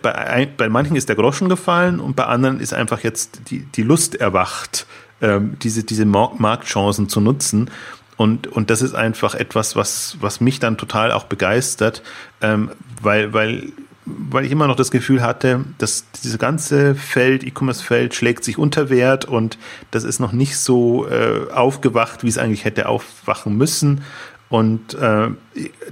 [0.03, 3.83] bei, bei manchen ist der Groschen gefallen und bei anderen ist einfach jetzt die, die
[3.83, 4.87] Lust erwacht,
[5.21, 7.71] ähm, diese, diese Marktchancen zu nutzen.
[8.17, 12.03] Und, und das ist einfach etwas, was, was mich dann total auch begeistert,
[12.41, 13.73] ähm, weil, weil
[14.05, 18.91] weil ich immer noch das Gefühl hatte, dass dieses ganze Feld, E-Commerce-Feld, schlägt sich unter
[18.91, 19.59] Wert und
[19.91, 24.03] das ist noch nicht so äh, aufgewacht, wie es eigentlich hätte aufwachen müssen.
[24.49, 25.29] Und äh,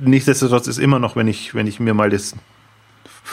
[0.01, 2.35] nichtsdestotrotz ist immer noch, wenn ich, wenn ich mir mal das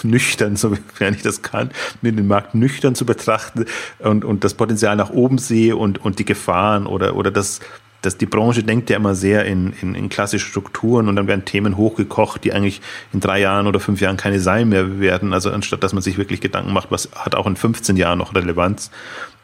[0.04, 1.72] nüchtern, sofern ich das kann,
[2.02, 3.66] mir den Markt nüchtern zu betrachten
[4.00, 7.60] und, und das Potenzial nach oben sehe und, und die Gefahren oder, oder das,
[8.08, 11.43] dass die Branche denkt ja immer sehr in, in, in klassische Strukturen und dann werden
[11.43, 12.80] Themen hochgekocht, die eigentlich
[13.12, 15.34] in drei Jahren oder fünf Jahren keine sein mehr werden.
[15.34, 18.34] Also anstatt dass man sich wirklich Gedanken macht, was hat auch in 15 Jahren noch
[18.34, 18.91] Relevanz.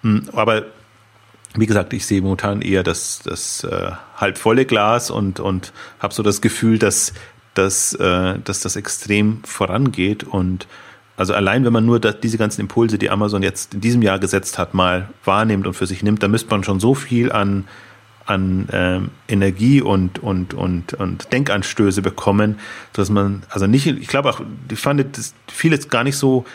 [0.03, 0.63] Hm, aber
[1.55, 6.13] wie gesagt, ich sehe momentan eher das, das äh, halb volle Glas und, und habe
[6.13, 7.13] so das Gefühl, dass,
[7.55, 10.67] dass, äh, dass das extrem vorangeht und
[11.17, 14.19] also allein, wenn man nur das, diese ganzen Impulse, die Amazon jetzt in diesem Jahr
[14.19, 17.65] gesetzt hat, mal wahrnimmt und für sich nimmt, da müsste man schon so viel an
[18.25, 22.59] an ähm, Energie und, und, und, und Denkanstöße bekommen,
[22.93, 26.45] dass man, also nicht, ich glaube auch, ich fand das vieles gar nicht so,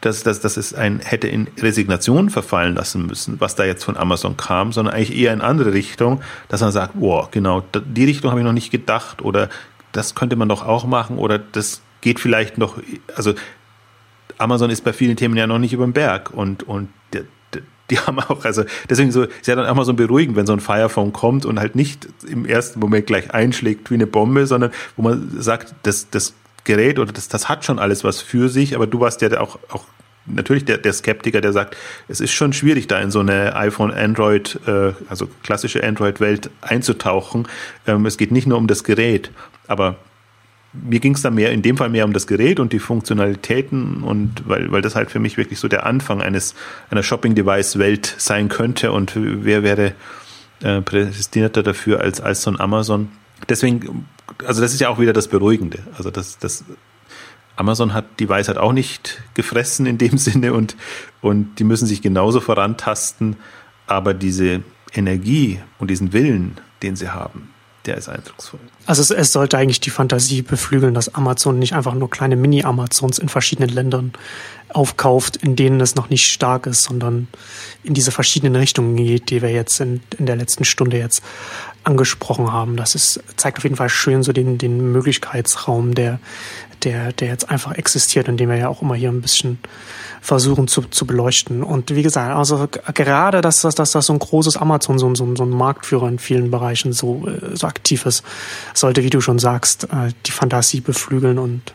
[0.00, 3.96] dass, dass, dass es ein hätte in Resignation verfallen lassen müssen, was da jetzt von
[3.96, 8.30] Amazon kam, sondern eigentlich eher in andere Richtung, dass man sagt, wow, genau, die Richtung
[8.30, 9.48] habe ich noch nicht gedacht oder
[9.92, 12.78] das könnte man doch auch machen oder das geht vielleicht noch,
[13.16, 13.34] also
[14.36, 16.90] Amazon ist bei vielen Themen ja noch nicht über den Berg und, und
[17.90, 20.52] die haben auch, also deswegen so, ist ja dann auch mal so beruhigend, wenn so
[20.52, 24.72] ein Firephone kommt und halt nicht im ersten Moment gleich einschlägt wie eine Bombe, sondern
[24.96, 26.34] wo man sagt, das, das
[26.64, 29.58] Gerät oder das, das hat schon alles was für sich, aber du warst ja auch,
[29.70, 29.84] auch
[30.26, 31.76] natürlich der, der Skeptiker, der sagt,
[32.08, 37.48] es ist schon schwierig, da in so eine iPhone, Android, äh, also klassische Android-Welt einzutauchen.
[37.86, 39.30] Ähm, es geht nicht nur um das Gerät,
[39.66, 39.96] aber
[40.82, 44.02] mir ging es da mehr, in dem Fall mehr um das Gerät und die Funktionalitäten
[44.02, 46.54] und weil, weil das halt für mich wirklich so der Anfang eines
[46.90, 49.92] einer Shopping-Device-Welt sein könnte und wer wäre
[50.62, 53.10] äh, prädestinierter dafür als, als so ein Amazon.
[53.48, 54.06] Deswegen,
[54.44, 55.78] also das ist ja auch wieder das Beruhigende.
[55.96, 56.64] Also das, das
[57.56, 60.76] Amazon hat die Weisheit auch nicht gefressen in dem Sinne und,
[61.20, 63.36] und die müssen sich genauso vorantasten,
[63.86, 64.62] aber diese
[64.92, 67.50] Energie und diesen Willen, den sie haben,
[67.88, 68.60] der ist eindrucksvoll.
[68.86, 73.18] Also es, es, sollte eigentlich die Fantasie beflügeln, dass Amazon nicht einfach nur kleine Mini-Amazons
[73.18, 74.12] in verschiedenen Ländern
[74.68, 77.28] aufkauft, in denen es noch nicht stark ist, sondern
[77.82, 81.22] in diese verschiedenen Richtungen geht, die wir jetzt in, in der letzten Stunde jetzt
[81.88, 82.76] angesprochen haben.
[82.76, 86.20] Das ist, zeigt auf jeden Fall schön so den, den Möglichkeitsraum, der,
[86.84, 89.58] der, der jetzt einfach existiert und den wir ja auch immer hier ein bisschen
[90.20, 91.62] versuchen zu, zu beleuchten.
[91.62, 95.34] Und wie gesagt, also gerade, dass, dass, dass das so ein großes Amazon, so, so,
[95.34, 98.22] so ein Marktführer in vielen Bereichen so, äh, so aktiv ist,
[98.74, 101.72] sollte, wie du schon sagst, äh, die Fantasie beflügeln und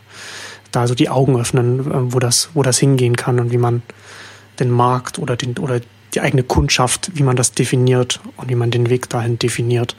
[0.70, 3.82] da so die Augen öffnen, äh, wo das, wo das hingehen kann und wie man
[4.60, 5.80] den Markt oder den, oder
[6.14, 9.96] die eigene Kundschaft, wie man das definiert und wie man den Weg dahin definiert.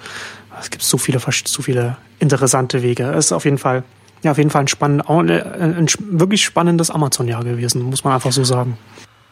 [0.59, 3.03] Es gibt so viele, so viele interessante Wege.
[3.11, 3.83] Es ist auf jeden Fall
[4.25, 8.43] ja, auf jeden Fall ein, spannend, ein, wirklich spannendes Amazon-Jahr gewesen, muss man einfach so
[8.43, 8.77] sagen.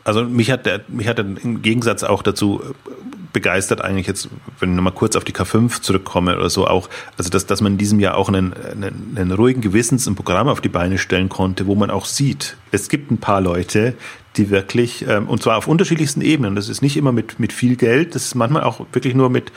[0.04, 2.92] Also mich hat der, mich hat der im Gegensatz auch dazu äh,
[3.32, 4.30] begeistert eigentlich jetzt,
[4.60, 7.74] wenn ich nochmal kurz auf die K5 zurückkomme oder so auch, also dass, dass man
[7.74, 11.30] in diesem Jahr auch einen, einen, einen ruhigen Gewissens ein Programm auf die Beine stellen
[11.30, 13.96] konnte, wo man auch sieht, es gibt ein paar Leute,
[14.38, 16.56] die wirklich, ähm, und zwar auf unterschiedlichsten Ebenen.
[16.56, 19.52] Das ist nicht immer mit, mit viel Geld, das ist manchmal auch wirklich nur mit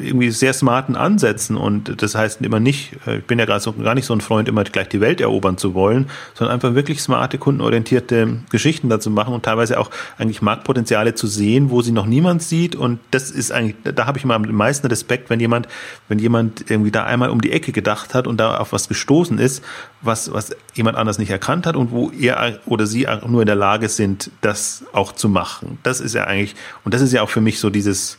[0.00, 1.56] irgendwie sehr smarten Ansätzen.
[1.56, 4.20] Und das heißt immer nicht, äh, ich bin ja gar, so, gar nicht so ein
[4.20, 9.10] Freund, immer gleich die Welt erobern zu wollen, sondern einfach wirklich smarte, kundenorientierte Geschichten dazu
[9.10, 12.76] machen und teilweise auch eigentlich Marktpotenziale zu sehen, wo sie noch niemand sieht.
[12.76, 15.66] Und das ist eigentlich, da habe ich mal am meisten Respekt, wenn jemand,
[16.08, 19.38] wenn jemand irgendwie da einmal um die Ecke gedacht hat und da auf was gestoßen
[19.38, 19.64] ist,
[20.02, 23.56] was, was jemand anders nicht erkannt hat und wo er oder sie nur in der
[23.56, 25.78] Lage sind, das auch zu machen.
[25.82, 28.18] Das ist ja eigentlich, und das ist ja auch für mich so dieses,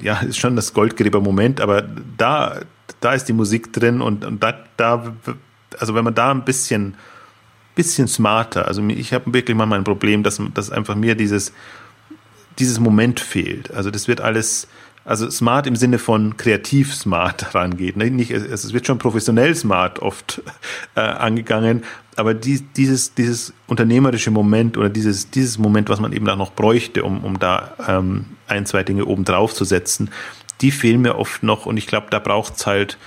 [0.00, 1.82] ja, ist schon das Goldgräber-Moment, aber
[2.16, 2.60] da,
[3.00, 5.14] da ist die Musik drin und, und da, da,
[5.78, 6.94] also wenn man da ein bisschen,
[7.74, 11.52] bisschen smarter, also ich habe wirklich mal mein Problem, dass, dass einfach mir dieses,
[12.58, 13.72] dieses Moment fehlt.
[13.72, 14.68] Also das wird alles,
[15.08, 17.96] also smart im Sinne von kreativ smart rangeht.
[17.96, 20.42] Nicht, es wird schon professionell smart oft
[20.94, 21.82] äh, angegangen,
[22.16, 26.52] aber die, dieses, dieses unternehmerische Moment oder dieses, dieses Moment, was man eben da noch
[26.52, 30.10] bräuchte, um, um da ähm, ein, zwei Dinge oben drauf zu setzen,
[30.60, 31.64] die fehlen mir oft noch.
[31.64, 32.98] Und ich glaube, da braucht es halt,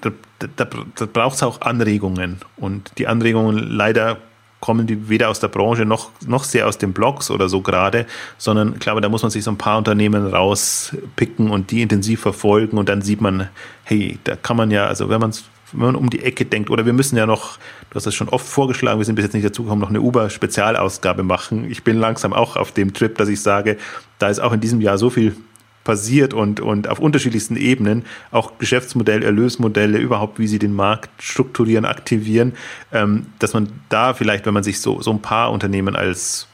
[0.00, 2.38] da, da, da braucht es auch Anregungen.
[2.56, 4.18] Und die Anregungen leider
[4.60, 8.06] kommen die weder aus der Branche noch, noch sehr aus den Blogs oder so gerade,
[8.38, 12.20] sondern ich glaube, da muss man sich so ein paar Unternehmen rauspicken und die intensiv
[12.20, 13.48] verfolgen und dann sieht man,
[13.84, 15.32] hey, da kann man ja, also wenn man
[15.72, 17.56] wenn man um die Ecke denkt, oder wir müssen ja noch,
[17.90, 20.00] du hast das schon oft vorgeschlagen, wir sind bis jetzt nicht dazu gekommen, noch eine
[20.00, 21.70] Uber-Spezialausgabe machen.
[21.70, 23.76] Ich bin langsam auch auf dem Trip, dass ich sage,
[24.18, 25.36] da ist auch in diesem Jahr so viel
[25.84, 31.84] passiert und, und auf unterschiedlichsten Ebenen, auch Geschäftsmodell, Erlösmodelle, überhaupt, wie sie den Markt strukturieren,
[31.84, 32.52] aktivieren,
[32.92, 36.49] ähm, dass man da vielleicht, wenn man sich so, so ein paar Unternehmen als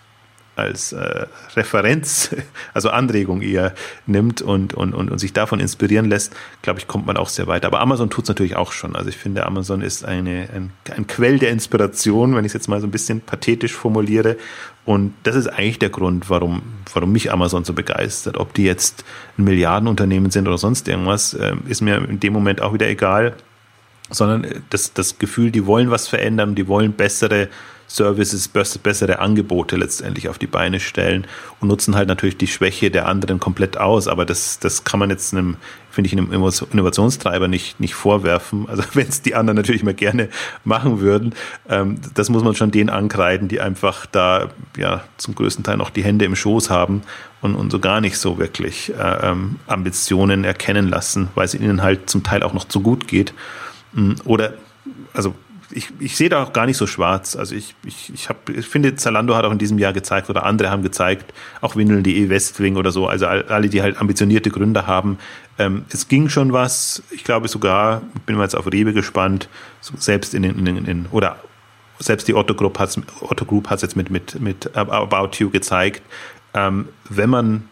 [0.57, 2.35] als äh, Referenz,
[2.75, 3.75] also Anregung eher
[4.07, 7.47] nimmt und, und, und, und sich davon inspirieren lässt, glaube ich, kommt man auch sehr
[7.47, 7.65] weit.
[7.65, 8.97] Aber Amazon tut es natürlich auch schon.
[8.97, 12.69] Also ich finde, Amazon ist eine, ein, ein Quell der Inspiration, wenn ich es jetzt
[12.69, 14.37] mal so ein bisschen pathetisch formuliere.
[14.87, 16.63] Und das ist eigentlich der Grund, warum,
[16.95, 18.39] warum mich Amazon so begeistert.
[18.39, 19.05] Ob die jetzt
[19.37, 23.35] ein Milliardenunternehmen sind oder sonst irgendwas, äh, ist mir in dem Moment auch wieder egal.
[24.09, 27.49] Sondern das, das Gefühl, die wollen was verändern, die wollen bessere
[27.89, 31.27] Services, bessere Angebote letztendlich auf die Beine stellen
[31.61, 34.09] und nutzen halt natürlich die Schwäche der anderen komplett aus.
[34.09, 35.57] Aber das, das kann man jetzt einem,
[35.91, 38.69] finde ich, einem Innovationstreiber nicht, nicht vorwerfen.
[38.69, 40.29] Also wenn es die anderen natürlich mal gerne
[40.65, 41.35] machen würden,
[41.69, 45.91] ähm, das muss man schon denen ankreiden, die einfach da ja zum größten Teil noch
[45.91, 47.03] die Hände im Schoß haben
[47.41, 51.83] und, und so gar nicht so wirklich äh, ähm, Ambitionen erkennen lassen, weil es ihnen
[51.83, 53.33] halt zum Teil auch noch zu gut geht.
[53.93, 54.55] Mm, oder
[55.15, 55.35] also
[55.71, 57.37] ich, ich sehe da auch gar nicht so schwarz.
[57.37, 60.45] Also ich, ich, ich, hab, ich finde, Zalando hat auch in diesem Jahr gezeigt oder
[60.45, 65.19] andere haben gezeigt, auch Windeln.de, Westwing oder so, also alle, die halt ambitionierte Gründer haben.
[65.59, 67.03] Ähm, es ging schon was.
[67.11, 69.49] Ich glaube sogar, bin mal jetzt auf Rewe gespannt,
[69.81, 71.39] selbst in den, in, in, in oder
[71.99, 76.03] selbst die Otto Group hat Otto Group hat jetzt mit, mit, mit About You gezeigt.
[76.55, 77.69] Ähm, wenn man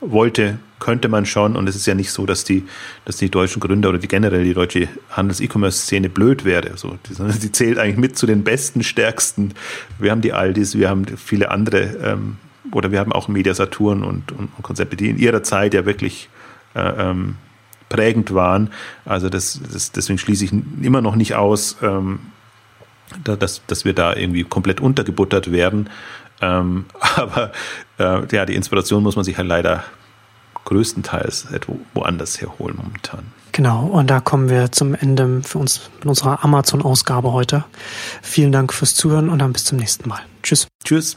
[0.00, 2.64] wollte, könnte man schon, und es ist ja nicht so, dass die,
[3.06, 6.76] dass die deutschen Gründer oder die generell die deutsche Handels-E-Commerce-Szene blöd wäre.
[6.76, 9.54] So, die, die, zählt eigentlich mit zu den besten, stärksten.
[9.98, 12.36] Wir haben die Aldis, wir haben viele andere, ähm,
[12.70, 15.86] oder wir haben auch Media Saturn und, und, und Konzepte, die in ihrer Zeit ja
[15.86, 16.28] wirklich
[16.74, 17.36] äh, ähm,
[17.88, 18.68] prägend waren.
[19.06, 22.18] Also das, das, deswegen schließe ich immer noch nicht aus, ähm,
[23.24, 25.88] dass, dass wir da irgendwie komplett untergebuttert werden.
[26.42, 26.84] Ähm,
[27.16, 27.52] aber
[27.98, 29.82] äh, ja, die Inspiration muss man sich halt leider
[30.64, 31.46] größtenteils
[31.94, 33.26] woanders herholen momentan.
[33.52, 37.64] Genau, und da kommen wir zum Ende für uns mit unserer Amazon-Ausgabe heute.
[38.20, 40.20] Vielen Dank fürs Zuhören und dann bis zum nächsten Mal.
[40.42, 40.66] Tschüss.
[40.84, 41.16] Tschüss.